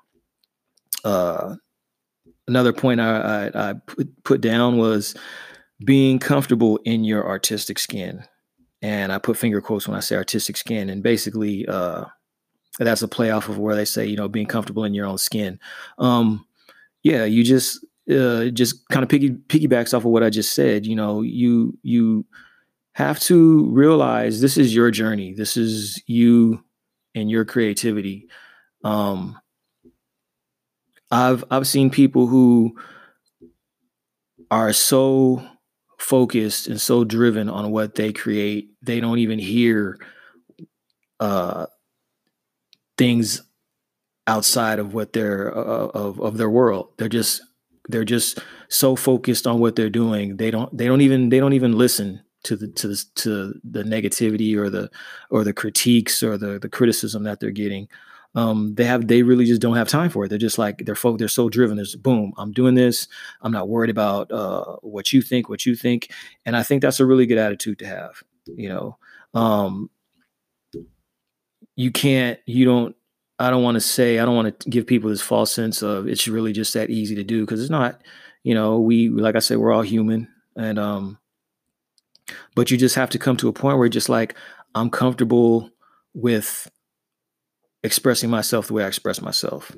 Uh, 1.04 1.56
another 2.48 2.72
point 2.72 2.98
I, 2.98 3.48
I, 3.48 3.70
I 3.70 3.74
put, 3.74 4.24
put 4.24 4.40
down 4.40 4.78
was 4.78 5.14
being 5.84 6.18
comfortable 6.18 6.78
in 6.84 7.04
your 7.04 7.26
artistic 7.26 7.78
skin 7.78 8.24
and 8.84 9.10
I 9.10 9.18
put 9.18 9.38
finger 9.38 9.62
quotes 9.62 9.88
when 9.88 9.96
I 9.96 10.00
say 10.00 10.14
artistic 10.14 10.58
skin, 10.58 10.90
and 10.90 11.02
basically, 11.02 11.66
uh, 11.66 12.04
that's 12.78 13.02
a 13.02 13.08
play 13.08 13.30
off 13.30 13.48
of 13.48 13.58
where 13.58 13.76
they 13.76 13.84
say, 13.84 14.06
you 14.06 14.16
know, 14.16 14.28
being 14.28 14.46
comfortable 14.46 14.84
in 14.84 14.94
your 14.94 15.06
own 15.06 15.18
skin. 15.18 15.58
Um, 15.98 16.46
yeah, 17.02 17.24
you 17.24 17.44
just 17.44 17.84
uh, 18.10 18.46
just 18.46 18.86
kind 18.88 19.02
of 19.02 19.08
piggy 19.08 19.30
piggybacks 19.30 19.94
off 19.94 20.04
of 20.04 20.10
what 20.10 20.22
I 20.22 20.30
just 20.30 20.52
said. 20.54 20.86
You 20.86 20.96
know, 20.96 21.22
you 21.22 21.78
you 21.82 22.26
have 22.92 23.20
to 23.20 23.66
realize 23.70 24.40
this 24.40 24.56
is 24.56 24.74
your 24.74 24.90
journey. 24.90 25.34
This 25.34 25.56
is 25.56 26.02
you 26.06 26.64
and 27.14 27.30
your 27.30 27.44
creativity. 27.44 28.28
Um, 28.82 29.38
I've 31.10 31.44
I've 31.50 31.66
seen 31.66 31.90
people 31.90 32.26
who 32.26 32.76
are 34.50 34.72
so 34.72 35.46
focused 35.98 36.66
and 36.68 36.80
so 36.80 37.02
driven 37.04 37.48
on 37.48 37.70
what 37.70 37.94
they 37.94 38.12
create, 38.12 38.70
they 38.82 39.00
don't 39.00 39.18
even 39.18 39.38
hear 39.38 39.98
uh, 41.18 41.66
things 42.96 43.42
outside 44.26 44.78
of 44.78 44.94
what 44.94 45.12
they're 45.12 45.56
uh, 45.56 45.60
uh, 45.60 45.90
of 45.94 46.20
of 46.20 46.36
their 46.38 46.50
world. 46.50 46.92
They're 46.98 47.08
just 47.08 47.42
they're 47.88 48.04
just 48.04 48.38
so 48.68 48.96
focused 48.96 49.46
on 49.46 49.60
what 49.60 49.76
they're 49.76 49.90
doing. 49.90 50.36
They 50.36 50.50
don't 50.50 50.74
they 50.76 50.86
don't 50.86 51.00
even 51.00 51.28
they 51.28 51.38
don't 51.38 51.52
even 51.52 51.76
listen 51.76 52.22
to 52.44 52.56
the 52.56 52.68
to 52.68 52.88
the 52.88 53.04
to 53.16 53.54
the 53.64 53.82
negativity 53.82 54.56
or 54.56 54.70
the 54.70 54.90
or 55.30 55.44
the 55.44 55.52
critiques 55.52 56.22
or 56.22 56.38
the 56.38 56.58
the 56.58 56.68
criticism 56.68 57.24
that 57.24 57.40
they're 57.40 57.50
getting. 57.50 57.88
Um, 58.36 58.74
they 58.74 58.84
have 58.84 59.06
they 59.06 59.22
really 59.22 59.44
just 59.44 59.60
don't 59.60 59.76
have 59.76 59.88
time 59.88 60.10
for 60.10 60.24
it. 60.24 60.28
They're 60.28 60.38
just 60.38 60.58
like 60.58 60.78
they're 60.84 60.96
folk. 60.96 61.18
They're 61.18 61.28
so 61.28 61.48
driven. 61.48 61.76
There's 61.76 61.94
boom. 61.94 62.32
I'm 62.36 62.52
doing 62.52 62.74
this. 62.74 63.06
I'm 63.42 63.52
not 63.52 63.68
worried 63.68 63.90
about 63.90 64.30
uh, 64.32 64.76
what 64.82 65.12
you 65.12 65.22
think. 65.22 65.48
What 65.48 65.66
you 65.66 65.76
think. 65.76 66.10
And 66.44 66.56
I 66.56 66.62
think 66.62 66.82
that's 66.82 67.00
a 67.00 67.06
really 67.06 67.26
good 67.26 67.38
attitude 67.38 67.78
to 67.80 67.86
have. 67.86 68.22
You 68.46 68.68
know, 68.68 68.98
um, 69.34 69.88
you 71.76 71.90
can't, 71.90 72.38
you 72.46 72.64
don't, 72.64 72.94
I 73.38 73.50
don't 73.50 73.62
want 73.62 73.74
to 73.74 73.80
say, 73.80 74.18
I 74.18 74.24
don't 74.24 74.36
want 74.36 74.60
to 74.60 74.70
give 74.70 74.86
people 74.86 75.10
this 75.10 75.20
false 75.20 75.52
sense 75.52 75.82
of 75.82 76.06
it's 76.06 76.28
really 76.28 76.52
just 76.52 76.72
that 76.74 76.90
easy 76.90 77.16
to 77.16 77.24
do 77.24 77.40
because 77.40 77.60
it's 77.60 77.70
not, 77.70 78.00
you 78.42 78.54
know, 78.54 78.78
we, 78.78 79.08
like 79.08 79.34
I 79.34 79.40
said, 79.40 79.58
we're 79.58 79.72
all 79.72 79.82
human. 79.82 80.28
And, 80.56 80.78
um, 80.78 81.18
but 82.54 82.70
you 82.70 82.76
just 82.76 82.94
have 82.94 83.10
to 83.10 83.18
come 83.18 83.36
to 83.38 83.48
a 83.48 83.52
point 83.52 83.78
where 83.78 83.88
just 83.88 84.08
like, 84.08 84.36
I'm 84.74 84.88
comfortable 84.88 85.70
with 86.14 86.70
expressing 87.82 88.30
myself 88.30 88.68
the 88.68 88.74
way 88.74 88.84
I 88.84 88.88
express 88.88 89.20
myself 89.20 89.72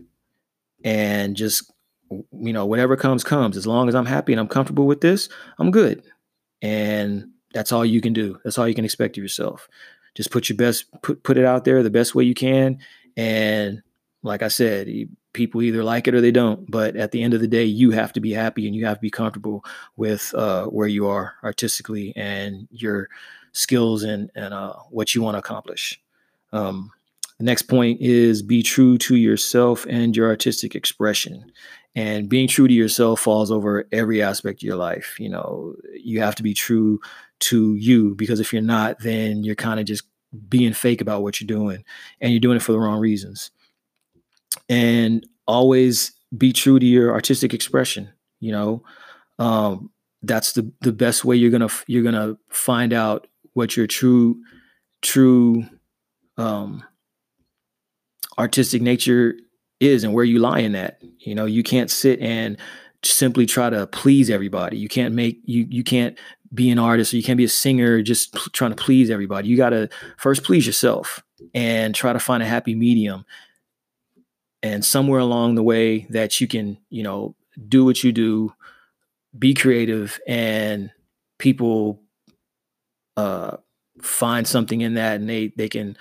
and 0.85 1.35
just, 1.35 1.73
you 2.11 2.53
know, 2.53 2.67
whatever 2.67 2.97
comes, 2.97 3.25
comes. 3.25 3.57
As 3.57 3.67
long 3.67 3.89
as 3.89 3.95
I'm 3.95 4.07
happy 4.07 4.33
and 4.33 4.41
I'm 4.41 4.49
comfortable 4.49 4.87
with 4.87 5.01
this, 5.01 5.29
I'm 5.59 5.71
good. 5.71 6.03
And 6.61 7.31
that's 7.55 7.73
all 7.73 7.85
you 7.85 8.01
can 8.01 8.13
do. 8.13 8.39
That's 8.45 8.59
all 8.59 8.69
you 8.69 8.75
can 8.75 8.85
expect 8.85 9.17
of 9.17 9.23
yourself 9.23 9.69
just 10.17 10.31
put 10.31 10.49
your 10.49 10.57
best 10.57 10.87
put 11.03 11.23
put 11.23 11.37
it 11.37 11.45
out 11.45 11.65
there 11.65 11.83
the 11.83 11.91
best 11.91 12.15
way 12.15 12.25
you 12.25 12.35
can. 12.35 12.79
And 13.17 13.83
like 14.23 14.43
i 14.43 14.49
said 14.49 14.89
people 15.37 15.63
either 15.63 15.85
like 15.85 16.09
it 16.09 16.15
or 16.15 16.21
they 16.21 16.33
don't. 16.33 16.69
But 16.69 16.97
at 16.97 17.13
the 17.13 17.23
end 17.23 17.35
of 17.35 17.41
the 17.41 17.47
day 17.47 17.65
you 17.65 17.93
have 17.93 18.13
to 18.15 18.21
be 18.21 18.33
happy 18.33 18.67
and 18.67 18.75
you 18.75 18.87
have 18.87 18.97
to 18.97 19.03
be 19.03 19.11
comfortable 19.11 19.65
with 19.97 20.35
uh, 20.35 20.65
where 20.67 20.89
you 20.89 21.07
are 21.07 21.35
artistically 21.45 22.13
and 22.17 22.67
your 22.73 23.09
skills 23.53 24.03
and 24.03 24.31
and 24.35 24.53
uh, 24.53 24.73
what 24.91 25.15
you 25.15 25.23
want 25.23 25.35
to 25.35 25.39
accomplish. 25.39 26.01
Um, 26.53 26.91
the 27.39 27.45
next 27.45 27.63
point 27.63 28.01
is 28.01 28.43
be 28.43 28.63
true 28.63 28.99
to 28.99 29.15
yourself 29.15 29.87
and 29.89 30.17
your 30.17 30.29
artistic 30.29 30.75
expression. 30.75 31.53
And 31.95 32.29
being 32.29 32.49
true 32.49 32.69
to 32.69 32.75
yourself 32.75 33.21
falls 33.21 33.51
over 33.51 33.87
every 33.93 34.23
aspect 34.23 34.59
of 34.59 34.67
your 34.67 34.77
life. 34.77 35.17
You 35.21 35.29
know 35.29 35.77
you 35.95 36.21
have 36.21 36.35
to 36.37 36.43
be 36.43 36.55
true 36.55 37.01
to 37.39 37.75
you 37.75 38.15
because 38.15 38.41
if 38.41 38.53
you're 38.53 38.63
not 38.63 38.99
then 39.01 39.45
you're 39.45 39.55
kind 39.55 39.79
of 39.79 39.87
just 39.87 40.05
being 40.49 40.73
fake 40.73 41.01
about 41.01 41.23
what 41.23 41.41
you're 41.41 41.47
doing 41.47 41.85
and 42.21 42.33
you're 42.33 42.41
doing 42.41 42.57
it 42.57 42.63
for 42.63 42.73
the 42.73 42.79
wrong 42.79 42.99
reasons. 42.99 43.51
And 44.69 45.27
always 45.47 46.13
be 46.37 46.53
true 46.53 46.79
to 46.79 46.87
your 46.87 47.13
artistic 47.13 47.55
expression 47.55 48.11
you 48.41 48.53
know? 48.53 48.83
Um, 49.39 49.91
that's 50.23 50.53
the 50.53 50.71
the 50.81 50.93
best 50.93 51.25
way 51.25 51.37
you're 51.37 51.51
gonna 51.51 51.69
you're 51.87 52.03
gonna 52.03 52.37
find 52.49 52.93
out 52.93 53.27
what 53.53 53.77
your 53.77 53.87
true 53.87 54.41
true 55.03 55.65
um, 56.39 56.83
artistic 58.39 58.83
nature 58.83 59.35
is 59.79 60.05
and 60.05 60.15
where 60.15 60.25
you 60.25 60.39
lie 60.39 60.61
in 60.61 60.73
that 60.73 61.01
you 61.19 61.35
know? 61.35 61.45
You 61.45 61.63
can't 61.63 61.91
sit 61.91 62.21
and 62.21 62.57
simply 63.05 63.47
try 63.47 63.71
to 63.71 63.87
please 63.87 64.31
everybody. 64.31 64.79
You 64.79 64.89
can't 64.89 65.15
make 65.15 65.41
you 65.45 65.67
you 65.69 65.85
can't 65.85 66.19
be 66.57 66.71
an 66.71 66.79
artist 66.79 67.13
or 67.13 67.19
you 67.19 67.23
can't 67.23 67.37
be 67.37 67.45
a 67.45 67.49
singer 67.49 68.03
just 68.03 68.35
p- 68.35 68.51
trying 68.53 68.71
to 68.71 68.83
please 68.83 69.11
everybody. 69.11 69.49
You 69.49 69.57
got 69.57 69.71
to 69.71 69.89
first 70.17 70.43
please 70.43 70.67
yourself 70.67 71.23
and 71.55 71.95
try 71.95 72.13
to 72.13 72.19
find 72.19 72.43
a 72.43 72.47
happy 72.47 72.75
medium. 72.75 73.25
And 74.63 74.85
somewhere 74.85 75.21
along 75.21 75.55
the 75.55 75.63
way 75.63 76.07
that 76.11 76.41
you 76.41 76.49
can, 76.49 76.79
you 76.91 77.03
know, 77.03 77.37
do 77.69 77.85
what 77.85 78.03
you 78.03 78.11
do, 78.11 78.53
be 79.39 79.55
creative, 79.55 80.19
and 80.27 80.91
people 81.39 82.03
uh, 83.17 83.59
find 84.03 84.47
something 84.47 84.81
in 84.81 84.95
that, 84.95 85.21
and 85.21 85.29
they 85.29 85.53
they 85.57 85.69
can 85.69 85.97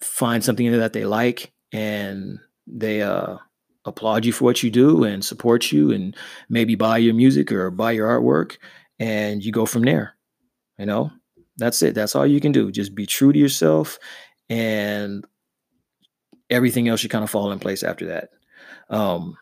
find 0.00 0.44
something 0.44 0.66
in 0.66 0.78
that 0.78 0.92
they 0.92 1.04
like, 1.04 1.52
and 1.72 2.40
they 2.66 3.00
uh, 3.00 3.36
applaud 3.84 4.24
you 4.24 4.32
for 4.32 4.44
what 4.44 4.62
you 4.62 4.70
do 4.70 5.04
and 5.04 5.24
support 5.24 5.72
you, 5.72 5.92
and 5.92 6.16
maybe 6.48 6.74
buy 6.74 6.98
your 6.98 7.14
music 7.14 7.50
or 7.52 7.70
buy 7.70 7.92
your 7.92 8.08
artwork, 8.08 8.58
and 9.02 9.44
you 9.44 9.50
go 9.50 9.66
from 9.66 9.82
there. 9.82 10.14
You 10.78 10.86
know, 10.86 11.10
that's 11.56 11.82
it. 11.82 11.94
That's 11.94 12.14
all 12.14 12.26
you 12.26 12.40
can 12.40 12.52
do. 12.52 12.70
Just 12.70 12.94
be 12.94 13.04
true 13.04 13.32
to 13.32 13.38
yourself, 13.38 13.98
and 14.48 15.24
everything 16.48 16.88
else 16.88 17.00
should 17.00 17.10
kind 17.10 17.24
of 17.24 17.30
fall 17.30 17.50
in 17.50 17.58
place 17.58 17.82
after 17.82 18.06
that. 18.06 18.30
Um, 18.88 19.36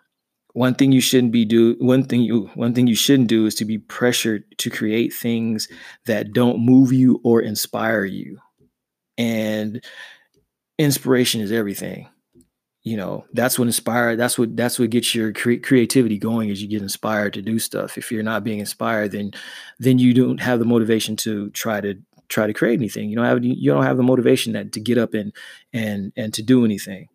one 0.55 0.75
thing 0.75 0.93
you 0.93 1.01
shouldn't 1.01 1.33
be 1.33 1.45
do 1.45 1.77
one 1.79 2.05
thing 2.05 2.23
you 2.23 2.51
one 2.55 2.75
thing 2.75 2.87
you 2.87 2.95
shouldn't 2.95 3.29
do 3.29 3.47
is 3.47 3.55
to 3.57 3.65
be 3.65 3.79
pressured 3.79 4.45
to 4.59 4.71
create 4.71 5.13
things 5.13 5.69
that 6.07 6.33
don't 6.33 6.65
move 6.65 6.93
you 6.93 7.21
or 7.23 7.41
inspire 7.43 8.05
you. 8.05 8.39
And 9.19 9.85
inspiration 10.79 11.43
is 11.43 11.53
everything 11.53 12.09
you 12.83 12.97
know 12.97 13.27
that's 13.35 13.59
what 13.59 13.67
inspired 13.67 14.19
that's 14.19 14.39
what 14.39 14.57
that's 14.57 14.79
what 14.79 14.91
gets 14.91 15.15
your 15.15 15.33
cre- 15.33 15.61
creativity 15.63 16.19
going 16.19 16.51
as 16.51 16.63
you 16.63 16.69
get 16.69 16.83
inspired 16.83 17.35
to 17.35 17.43
do 17.43 17.59
stuff. 17.59 17.99
If 17.99 18.11
you're 18.11 18.23
not 18.23 18.45
being 18.45 18.59
inspired 18.59 19.13
then 19.13 19.33
then 19.79 19.99
you 19.99 20.15
don't 20.15 20.41
have 20.41 20.59
the 20.59 20.65
motivation 20.65 21.17
to 21.17 21.51
try 21.51 21.81
to 21.81 21.97
try 22.31 22.47
to 22.47 22.55
create 22.55 22.79
anything. 22.79 23.11
You 23.11 23.17
don't 23.17 23.27
have 23.27 23.45
you 23.45 23.71
don't 23.71 23.83
have 23.83 23.99
the 23.99 24.03
motivation 24.03 24.55
that 24.55 24.73
to 24.73 24.81
get 24.81 24.97
up 24.97 25.13
and 25.13 25.33
and 25.73 26.13
and 26.17 26.33
to 26.35 26.43
do 26.43 26.65
anything. 26.65 27.09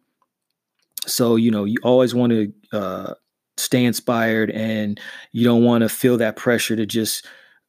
So 1.08 1.36
you 1.36 1.50
know 1.50 1.66
you 1.66 1.78
always 1.84 2.14
want 2.14 2.32
to 2.32 2.54
uh, 2.72 3.14
stay 3.58 3.84
inspired 3.86 4.52
and 4.52 5.00
you 5.32 5.46
don't 5.46 5.64
want 5.64 5.82
to 5.82 5.90
feel 5.90 6.18
that 6.18 6.36
pressure 6.36 6.76
to 6.76 6.86
just 6.86 7.26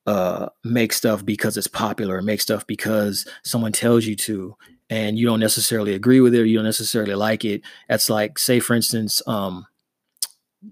uh, 0.06 0.48
make 0.64 0.92
stuff 0.92 1.24
because 1.24 1.56
it's 1.56 1.66
popular 1.66 2.22
make 2.22 2.40
stuff 2.40 2.66
because 2.66 3.26
someone 3.42 3.72
tells 3.72 4.04
you 4.04 4.14
to 4.14 4.54
and 4.90 5.18
you 5.18 5.26
don't 5.26 5.40
necessarily 5.40 5.94
agree 5.94 6.20
with 6.20 6.34
it 6.34 6.40
or 6.40 6.44
you 6.44 6.56
don't 6.56 6.64
necessarily 6.64 7.14
like 7.14 7.44
it 7.44 7.62
that's 7.88 8.08
like 8.08 8.38
say 8.38 8.60
for 8.60 8.74
instance 8.74 9.22
um, 9.26 9.66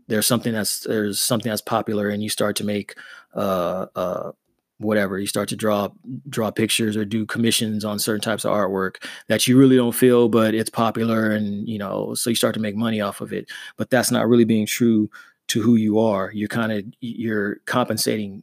there's 0.09 0.27
something 0.27 0.53
that's 0.53 0.81
there's 0.81 1.21
something 1.21 1.51
that's 1.51 1.63
popular 1.63 2.09
and 2.09 2.23
you 2.23 2.29
start 2.29 2.57
to 2.57 2.65
make 2.65 2.95
uh, 3.35 3.87
uh, 3.95 4.33
whatever 4.79 5.19
you 5.19 5.27
start 5.27 5.49
to 5.49 5.57
draw 5.57 5.89
draw 6.29 6.51
pictures 6.51 6.97
or 6.97 7.05
do 7.05 7.27
commissions 7.27 7.85
on 7.85 7.99
certain 7.99 8.21
types 8.21 8.45
of 8.45 8.53
artwork 8.53 9.05
that 9.29 9.47
you 9.47 9.57
really 9.57 9.77
don't 9.77 9.95
feel 9.95 10.29
but 10.29 10.55
it's 10.55 10.71
popular 10.71 11.31
and 11.31 11.69
you 11.69 11.79
know 11.79 12.15
so 12.15 12.31
you 12.31 12.37
start 12.37 12.55
to 12.55 12.61
make 12.61 12.77
money 12.77 13.01
off 13.01 13.21
of 13.21 13.33
it 13.33 13.49
but 13.77 13.91
that's 13.91 14.11
not 14.11 14.29
really 14.29 14.45
being 14.45 14.67
true 14.67 15.09
to 15.49 15.63
who 15.63 15.77
you 15.77 15.99
are. 15.99 16.31
You're 16.33 16.49
kind 16.49 16.73
of 16.73 16.85
you're 17.01 17.57
compensating 17.67 18.43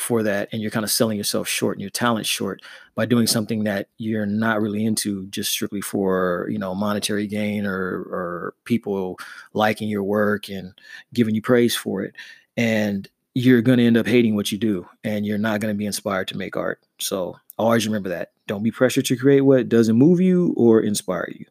for 0.00 0.22
that 0.22 0.48
and 0.52 0.62
you're 0.62 0.70
kind 0.70 0.84
of 0.84 0.90
selling 0.90 1.16
yourself 1.16 1.46
short 1.46 1.76
and 1.76 1.82
your 1.82 1.90
talent 1.90 2.26
short 2.26 2.62
by 2.94 3.06
doing 3.06 3.26
something 3.26 3.64
that 3.64 3.88
you're 3.98 4.26
not 4.26 4.60
really 4.60 4.84
into 4.84 5.26
just 5.28 5.50
strictly 5.50 5.80
for 5.80 6.48
you 6.50 6.58
know 6.58 6.74
monetary 6.74 7.26
gain 7.26 7.66
or 7.66 8.02
or 8.02 8.54
people 8.64 9.18
liking 9.52 9.88
your 9.88 10.02
work 10.02 10.48
and 10.48 10.72
giving 11.12 11.34
you 11.34 11.42
praise 11.42 11.76
for 11.76 12.02
it 12.02 12.14
and 12.56 13.08
you're 13.34 13.62
going 13.62 13.78
to 13.78 13.86
end 13.86 13.96
up 13.96 14.06
hating 14.06 14.34
what 14.34 14.50
you 14.50 14.58
do 14.58 14.86
and 15.04 15.24
you're 15.24 15.38
not 15.38 15.60
going 15.60 15.72
to 15.72 15.78
be 15.78 15.86
inspired 15.86 16.28
to 16.28 16.36
make 16.36 16.56
art. 16.56 16.80
So 16.98 17.36
always 17.58 17.86
remember 17.86 18.08
that. 18.08 18.32
Don't 18.46 18.62
be 18.62 18.70
pressured 18.72 19.04
to 19.06 19.16
create 19.16 19.42
what 19.42 19.68
doesn't 19.68 19.96
move 19.96 20.20
you 20.20 20.52
or 20.56 20.80
inspire 20.80 21.28
you. 21.34 21.46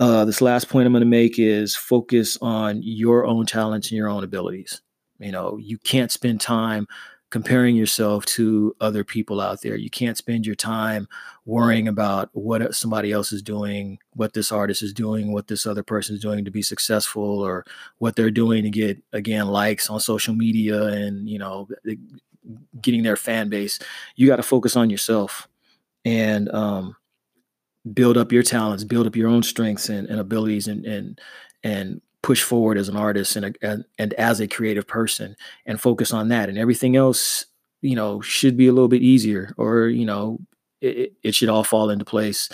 Uh, 0.00 0.24
this 0.24 0.40
last 0.40 0.68
point 0.68 0.86
I'm 0.86 0.92
going 0.92 1.00
to 1.00 1.06
make 1.06 1.38
is 1.38 1.74
focus 1.74 2.38
on 2.40 2.80
your 2.82 3.26
own 3.26 3.46
talents 3.46 3.90
and 3.90 3.96
your 3.96 4.08
own 4.08 4.22
abilities. 4.22 4.80
You 5.18 5.32
know, 5.32 5.56
you 5.56 5.78
can't 5.78 6.12
spend 6.12 6.40
time 6.40 6.86
comparing 7.30 7.76
yourself 7.76 8.24
to 8.24 8.74
other 8.80 9.04
people 9.04 9.40
out 9.40 9.60
there. 9.60 9.76
You 9.76 9.90
can't 9.90 10.16
spend 10.16 10.46
your 10.46 10.54
time 10.54 11.08
worrying 11.44 11.86
about 11.86 12.30
what 12.32 12.74
somebody 12.74 13.12
else 13.12 13.32
is 13.32 13.42
doing, 13.42 13.98
what 14.14 14.32
this 14.32 14.50
artist 14.50 14.82
is 14.82 14.92
doing, 14.94 15.32
what 15.32 15.48
this 15.48 15.66
other 15.66 15.82
person 15.82 16.14
is 16.16 16.22
doing 16.22 16.44
to 16.44 16.50
be 16.50 16.62
successful, 16.62 17.40
or 17.40 17.64
what 17.98 18.16
they're 18.16 18.30
doing 18.30 18.62
to 18.62 18.70
get 18.70 19.02
again 19.12 19.46
likes 19.48 19.90
on 19.90 20.00
social 20.00 20.34
media 20.34 20.84
and 20.84 21.28
you 21.28 21.38
know 21.38 21.68
getting 22.80 23.02
their 23.02 23.16
fan 23.16 23.48
base. 23.48 23.78
You 24.16 24.26
got 24.26 24.36
to 24.36 24.42
focus 24.42 24.76
on 24.76 24.90
yourself 24.90 25.48
and 26.04 26.48
um, 26.50 26.96
build 27.92 28.16
up 28.16 28.32
your 28.32 28.42
talents, 28.42 28.84
build 28.84 29.06
up 29.06 29.16
your 29.16 29.28
own 29.28 29.42
strengths 29.42 29.88
and, 29.88 30.08
and 30.08 30.20
abilities, 30.20 30.66
and 30.68 30.84
and 30.86 31.20
and 31.62 32.00
push 32.22 32.42
forward 32.42 32.76
as 32.76 32.88
an 32.88 32.96
artist 32.96 33.36
and, 33.36 33.46
a, 33.46 33.52
and 33.62 33.84
and 33.98 34.12
as 34.14 34.40
a 34.40 34.48
creative 34.48 34.86
person 34.86 35.36
and 35.66 35.80
focus 35.80 36.12
on 36.12 36.28
that. 36.28 36.48
And 36.48 36.58
everything 36.58 36.96
else 36.96 37.46
you 37.80 37.94
know 37.94 38.20
should 38.20 38.56
be 38.56 38.66
a 38.66 38.72
little 38.72 38.88
bit 38.88 39.02
easier 39.02 39.54
or 39.56 39.86
you 39.86 40.04
know 40.04 40.38
it, 40.80 41.12
it 41.22 41.34
should 41.34 41.48
all 41.48 41.64
fall 41.64 41.90
into 41.90 42.04
place. 42.04 42.48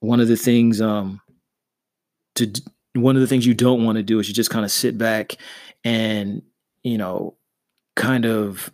One 0.00 0.20
of 0.20 0.28
the 0.28 0.36
things 0.36 0.80
um 0.80 1.20
to 2.36 2.52
one 2.94 3.16
of 3.16 3.20
the 3.20 3.28
things 3.28 3.46
you 3.46 3.54
don't 3.54 3.84
want 3.84 3.96
to 3.96 4.02
do 4.02 4.18
is 4.18 4.28
you 4.28 4.34
just 4.34 4.50
kind 4.50 4.64
of 4.64 4.70
sit 4.70 4.96
back 4.96 5.36
and 5.84 6.42
you 6.82 6.98
know 6.98 7.36
kind 7.94 8.24
of 8.26 8.70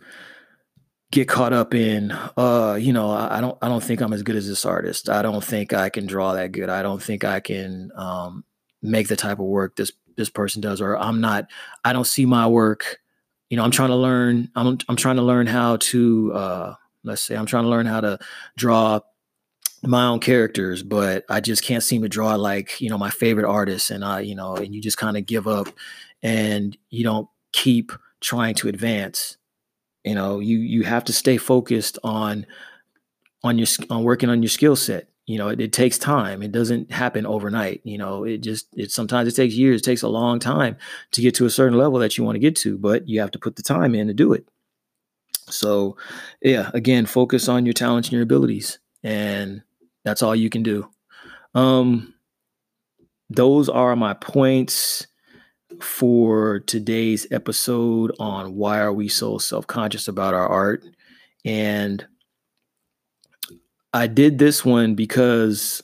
get 1.11 1.27
caught 1.27 1.53
up 1.53 1.73
in 1.73 2.11
uh 2.37 2.77
you 2.79 2.91
know 2.91 3.11
I, 3.11 3.37
I, 3.37 3.41
don't 3.41 3.57
i 3.61 3.69
don't 3.69 3.83
think 3.83 4.01
i'm 4.01 4.13
as 4.13 4.23
good 4.23 4.35
as 4.35 4.47
this 4.47 4.65
artist. 4.65 5.09
I 5.09 5.21
don't 5.21 5.43
think 5.43 5.73
i 5.73 5.89
can 5.89 6.05
draw 6.05 6.33
that 6.33 6.51
good. 6.51 6.69
I 6.69 6.81
don't 6.81 7.01
think 7.01 7.23
i 7.23 7.39
can 7.39 7.91
um 7.95 8.43
make 8.81 9.07
the 9.07 9.15
type 9.15 9.39
of 9.39 9.45
work 9.45 9.75
this 9.75 9.91
this 10.15 10.29
person 10.29 10.61
does 10.61 10.81
or 10.81 10.97
i'm 10.97 11.21
not 11.21 11.47
i 11.83 11.93
don't 11.93 12.07
see 12.07 12.25
my 12.25 12.47
work. 12.47 12.99
You 13.49 13.57
know 13.57 13.63
i'm 13.63 13.71
trying 13.71 13.89
to 13.89 13.95
learn 13.95 14.49
i'm 14.55 14.77
i'm 14.89 14.95
trying 14.95 15.17
to 15.17 15.21
learn 15.21 15.47
how 15.47 15.77
to 15.77 16.33
uh 16.33 16.75
let's 17.03 17.21
say 17.21 17.35
i'm 17.35 17.45
trying 17.45 17.63
to 17.65 17.69
learn 17.69 17.85
how 17.85 18.01
to 18.01 18.17
draw 18.57 18.99
my 19.83 20.05
own 20.05 20.19
characters 20.19 20.81
but 20.81 21.23
i 21.29 21.39
just 21.39 21.63
can't 21.63 21.83
seem 21.83 22.01
to 22.01 22.09
draw 22.09 22.35
like 22.35 22.79
you 22.81 22.89
know 22.89 22.97
my 22.97 23.09
favorite 23.09 23.45
artists 23.45 23.91
and 23.91 24.03
i 24.03 24.21
you 24.21 24.33
know 24.33 24.55
and 24.55 24.73
you 24.73 24.81
just 24.81 24.97
kind 24.97 25.17
of 25.17 25.25
give 25.25 25.47
up 25.47 25.67
and 26.23 26.77
you 26.89 27.03
don't 27.03 27.27
keep 27.51 27.91
trying 28.21 28.55
to 28.55 28.67
advance. 28.67 29.37
You 30.03 30.15
know 30.15 30.39
you 30.39 30.57
you 30.57 30.83
have 30.83 31.05
to 31.05 31.13
stay 31.13 31.37
focused 31.37 31.99
on 32.03 32.45
on 33.43 33.57
your 33.57 33.67
on 33.89 34.03
working 34.03 34.29
on 34.29 34.41
your 34.41 34.49
skill 34.49 34.75
set 34.75 35.07
you 35.25 35.37
know 35.37 35.47
it, 35.49 35.61
it, 35.61 35.71
takes 35.71 35.97
time 35.97 36.41
it 36.41 36.51
doesn't 36.51 36.91
happen 36.91 37.25
overnight 37.25 37.81
you 37.83 37.97
know 37.97 38.23
it 38.23 38.39
just 38.39 38.67
it 38.73 38.91
sometimes 38.91 39.27
it 39.27 39.35
takes 39.35 39.55
years 39.55 39.81
it 39.81 39.83
takes 39.83 40.01
a 40.01 40.07
long 40.07 40.39
time 40.39 40.75
to 41.11 41.21
get 41.21 41.33
to 41.35 41.45
a 41.45 41.49
certain 41.49 41.77
level 41.77 41.99
that 41.99 42.17
you 42.17 42.23
want 42.23 42.35
to 42.35 42.39
get 42.39 42.55
to 42.55 42.77
but 42.77 43.07
you 43.07 43.19
have 43.19 43.31
to 43.31 43.39
put 43.39 43.55
the 43.55 43.63
time 43.63 43.95
in 43.95 44.07
to 44.07 44.13
do 44.13 44.33
it. 44.33 44.45
So 45.49 45.97
yeah 46.41 46.71
again 46.73 47.05
focus 47.05 47.47
on 47.47 47.65
your 47.65 47.73
talents 47.73 48.09
and 48.09 48.13
your 48.13 48.23
abilities 48.23 48.79
and 49.03 49.63
that's 50.03 50.21
all 50.21 50.35
you 50.35 50.49
can 50.49 50.63
do. 50.63 50.89
Um 51.53 52.13
those 53.29 53.69
are 53.69 53.95
my 53.95 54.13
points 54.13 55.07
for 55.81 56.59
today's 56.59 57.25
episode 57.31 58.13
on 58.19 58.55
why 58.55 58.79
are 58.79 58.93
we 58.93 59.07
so 59.07 59.37
self-conscious 59.37 60.07
about 60.07 60.33
our 60.33 60.47
art 60.47 60.83
and 61.45 62.05
I 63.93 64.07
did 64.07 64.39
this 64.39 64.65
one 64.65 64.95
because, 64.95 65.83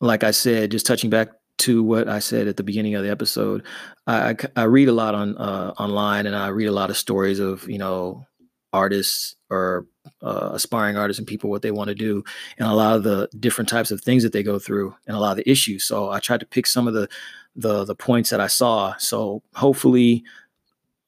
like 0.00 0.24
I 0.24 0.32
said, 0.32 0.72
just 0.72 0.86
touching 0.86 1.10
back 1.10 1.28
to 1.58 1.82
what 1.82 2.08
I 2.08 2.18
said 2.18 2.48
at 2.48 2.56
the 2.56 2.62
beginning 2.62 2.96
of 2.96 3.04
the 3.04 3.10
episode, 3.10 3.62
I, 4.06 4.36
I, 4.56 4.64
read 4.64 4.88
a 4.88 4.92
lot 4.92 5.14
on 5.14 5.36
uh, 5.38 5.72
online 5.78 6.26
and 6.26 6.36
I 6.36 6.48
read 6.48 6.66
a 6.66 6.72
lot 6.72 6.90
of 6.90 6.96
stories 6.96 7.38
of 7.38 7.68
you 7.68 7.78
know 7.78 8.26
artists 8.72 9.36
or 9.48 9.86
uh, 10.22 10.50
aspiring 10.52 10.96
artists 10.96 11.18
and 11.18 11.26
people 11.26 11.48
what 11.48 11.62
they 11.62 11.70
want 11.70 11.88
to 11.88 11.94
do 11.94 12.22
and 12.58 12.68
a 12.68 12.74
lot 12.74 12.96
of 12.96 13.04
the 13.04 13.28
different 13.38 13.68
types 13.68 13.90
of 13.90 14.00
things 14.02 14.22
that 14.22 14.32
they 14.32 14.42
go 14.42 14.58
through 14.58 14.94
and 15.06 15.16
a 15.16 15.20
lot 15.20 15.30
of 15.30 15.36
the 15.38 15.50
issues. 15.50 15.84
So 15.84 16.10
I 16.10 16.20
tried 16.20 16.40
to 16.40 16.46
pick 16.46 16.66
some 16.66 16.86
of 16.86 16.94
the 16.94 17.08
the 17.54 17.84
the 17.84 17.94
points 17.94 18.30
that 18.30 18.40
I 18.40 18.48
saw. 18.48 18.94
So 18.98 19.42
hopefully, 19.54 20.24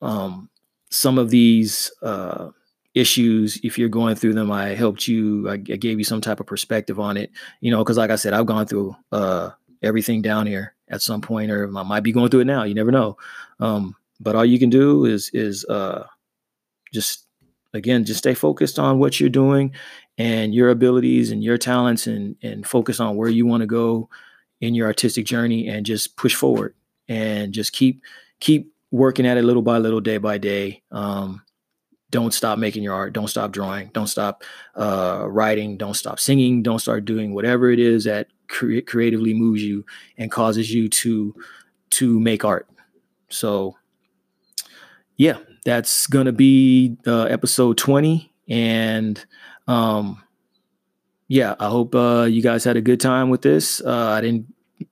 um, 0.01 0.49
some 0.91 1.19
of 1.19 1.31
these 1.31 1.93
uh, 2.03 2.51
issues 2.95 3.61
if 3.63 3.79
you're 3.79 3.89
going 3.89 4.15
through 4.15 4.35
them 4.35 4.51
i 4.51 4.69
helped 4.69 5.07
you 5.07 5.49
i, 5.49 5.53
I 5.53 5.57
gave 5.57 5.99
you 5.99 6.05
some 6.05 6.21
type 6.21 6.41
of 6.41 6.47
perspective 6.47 6.99
on 6.99 7.17
it 7.17 7.31
you 7.61 7.71
know 7.71 7.79
because 7.79 7.99
like 7.99 8.11
i 8.11 8.17
said 8.17 8.33
i've 8.33 8.47
gone 8.47 8.67
through 8.67 8.97
uh, 9.13 9.51
everything 9.83 10.23
down 10.23 10.47
here 10.47 10.75
at 10.89 11.03
some 11.03 11.21
point 11.21 11.51
or 11.51 11.65
i 11.77 11.83
might 11.83 12.03
be 12.03 12.13
going 12.13 12.31
through 12.31 12.41
it 12.41 12.47
now 12.47 12.65
you 12.65 12.75
never 12.75 12.91
know 12.91 13.17
um, 13.61 13.95
but 14.21 14.35
all 14.35 14.45
you 14.45 14.59
can 14.59 14.71
do 14.71 15.05
is 15.05 15.31
is 15.33 15.65
uh, 15.67 16.05
just 16.93 17.27
again 17.75 18.05
just 18.05 18.19
stay 18.19 18.35
focused 18.35 18.79
on 18.79 18.99
what 18.99 19.21
you're 19.21 19.29
doing 19.29 19.73
and 20.17 20.55
your 20.55 20.71
abilities 20.71 21.31
and 21.31 21.45
your 21.45 21.59
talents 21.59 22.07
and 22.07 22.37
and 22.43 22.67
focus 22.67 23.01
on 23.01 23.17
where 23.17 23.29
you 23.29 23.47
want 23.47 23.61
to 23.61 23.67
go 23.67 24.09
in 24.61 24.75
your 24.75 24.87
artistic 24.87 25.25
journey 25.25 25.69
and 25.69 25.87
just 25.87 26.17
push 26.17 26.35
forward 26.35 26.75
and 27.09 27.53
just 27.53 27.73
keep 27.73 28.03
keep 28.41 28.73
working 28.91 29.27
at 29.27 29.37
it 29.37 29.45
little 29.45 29.63
by 29.63 29.79
little 29.79 30.01
day 30.01 30.19
by 30.19 30.39
day 30.39 30.83
um, 30.91 31.43
don't 32.11 32.33
stop 32.33 32.59
making 32.59 32.83
your 32.83 32.95
art. 32.95 33.13
Don't 33.13 33.29
stop 33.29 33.53
drawing. 33.53 33.91
Don't 33.93 34.07
stop 34.07 34.43
uh, 34.75 35.27
writing. 35.29 35.77
Don't 35.77 35.95
stop 35.95 36.19
singing. 36.19 36.63
Don't 36.63 36.79
start 36.79 37.05
doing 37.05 37.35
whatever 37.35 37.71
it 37.71 37.79
is 37.79 38.05
that 38.05 38.29
cre- 38.49 38.81
creatively 38.81 39.35
moves 39.35 39.63
you 39.63 39.85
and 40.17 40.31
causes 40.31 40.73
you 40.73 40.89
to 40.89 41.35
to 41.91 42.19
make 42.21 42.45
art. 42.45 42.69
So 43.29 43.77
yeah 45.19 45.39
that's 45.65 46.07
gonna 46.07 46.33
be 46.33 46.97
uh, 47.07 47.25
episode 47.25 47.77
20 47.77 48.33
and 48.49 49.27
um 49.67 50.23
yeah 51.27 51.55
i 51.61 51.69
hope 51.69 51.95
uh, 51.95 52.23
you 52.23 52.41
guys 52.41 52.65
had 52.65 52.79
a 52.79 52.81
good 52.81 53.01
time 53.01 53.29
with 53.29 53.43
this. 53.43 53.83
Uh, 53.83 54.13
i 54.17 54.21
didn't 54.23 54.47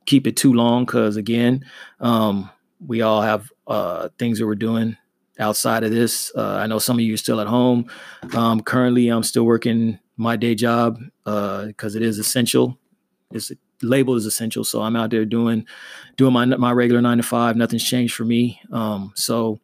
keep 0.05 0.27
it 0.27 0.37
too 0.37 0.53
long 0.53 0.85
because 0.85 1.17
again 1.17 1.65
um 2.01 2.51
we 2.87 3.01
all 3.01 3.23
have 3.23 3.51
uh 3.69 4.09
things 4.19 4.39
that 4.39 4.47
we're 4.47 4.55
doing 4.55 4.97
outside 5.39 5.85
of 5.85 5.91
this. 5.91 6.33
Uh, 6.35 6.57
I 6.57 6.67
know 6.67 6.79
some 6.79 6.97
of 6.97 7.05
you 7.05 7.15
are 7.15 7.19
still 7.19 7.41
at 7.41 7.47
home. 7.47 7.87
Um, 8.35 8.61
currently, 8.61 9.09
I'm 9.09 9.23
still 9.23 9.45
working 9.45 9.99
my 10.17 10.37
day 10.37 10.55
job 10.55 10.99
because 11.25 11.95
uh, 11.95 11.99
it 11.99 12.03
is 12.03 12.19
essential. 12.19 12.79
It's 13.33 13.53
labeled 13.83 14.19
as 14.19 14.27
essential, 14.27 14.65
so 14.65 14.83
I'm 14.83 14.97
out 14.97 15.11
there 15.11 15.25
doing 15.25 15.67
doing 16.17 16.33
my 16.33 16.45
my 16.45 16.73
regular 16.73 17.03
nine 17.03 17.19
to 17.19 17.23
five. 17.23 17.57
Nothing's 17.57 17.85
changed 17.85 18.15
for 18.15 18.25
me. 18.25 18.61
Um, 18.73 19.13
so 19.15 19.61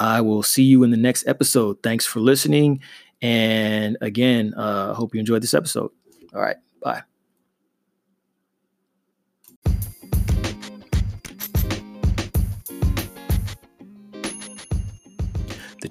I 0.00 0.20
will 0.20 0.42
see 0.42 0.64
you 0.64 0.82
in 0.82 0.90
the 0.90 0.96
next 0.96 1.26
episode. 1.26 1.82
Thanks 1.82 2.06
for 2.06 2.20
listening, 2.20 2.80
and 3.20 3.96
again, 4.00 4.54
uh, 4.54 4.94
hope 4.94 5.14
you 5.14 5.20
enjoyed 5.20 5.42
this 5.42 5.54
episode. 5.54 5.90
All 6.34 6.40
right, 6.40 6.56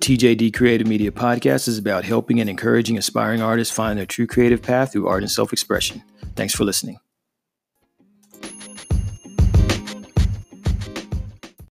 TJD 0.04 0.54
Creative 0.54 0.86
Media 0.86 1.12
Podcast 1.13 1.70
is 1.70 1.78
about 1.78 2.04
helping 2.04 2.42
and 2.42 2.50
encouraging 2.50 2.98
aspiring 2.98 3.42
artists 3.42 3.74
find 3.74 3.98
their 3.98 4.06
true 4.06 4.28
creative 4.28 4.62
path 4.62 4.92
through 4.92 5.08
art 5.08 5.24
and 5.24 5.32
self 5.32 5.54
expression. 5.54 6.04
Thanks 6.36 6.54
for 6.54 6.66
listening. 6.66 7.00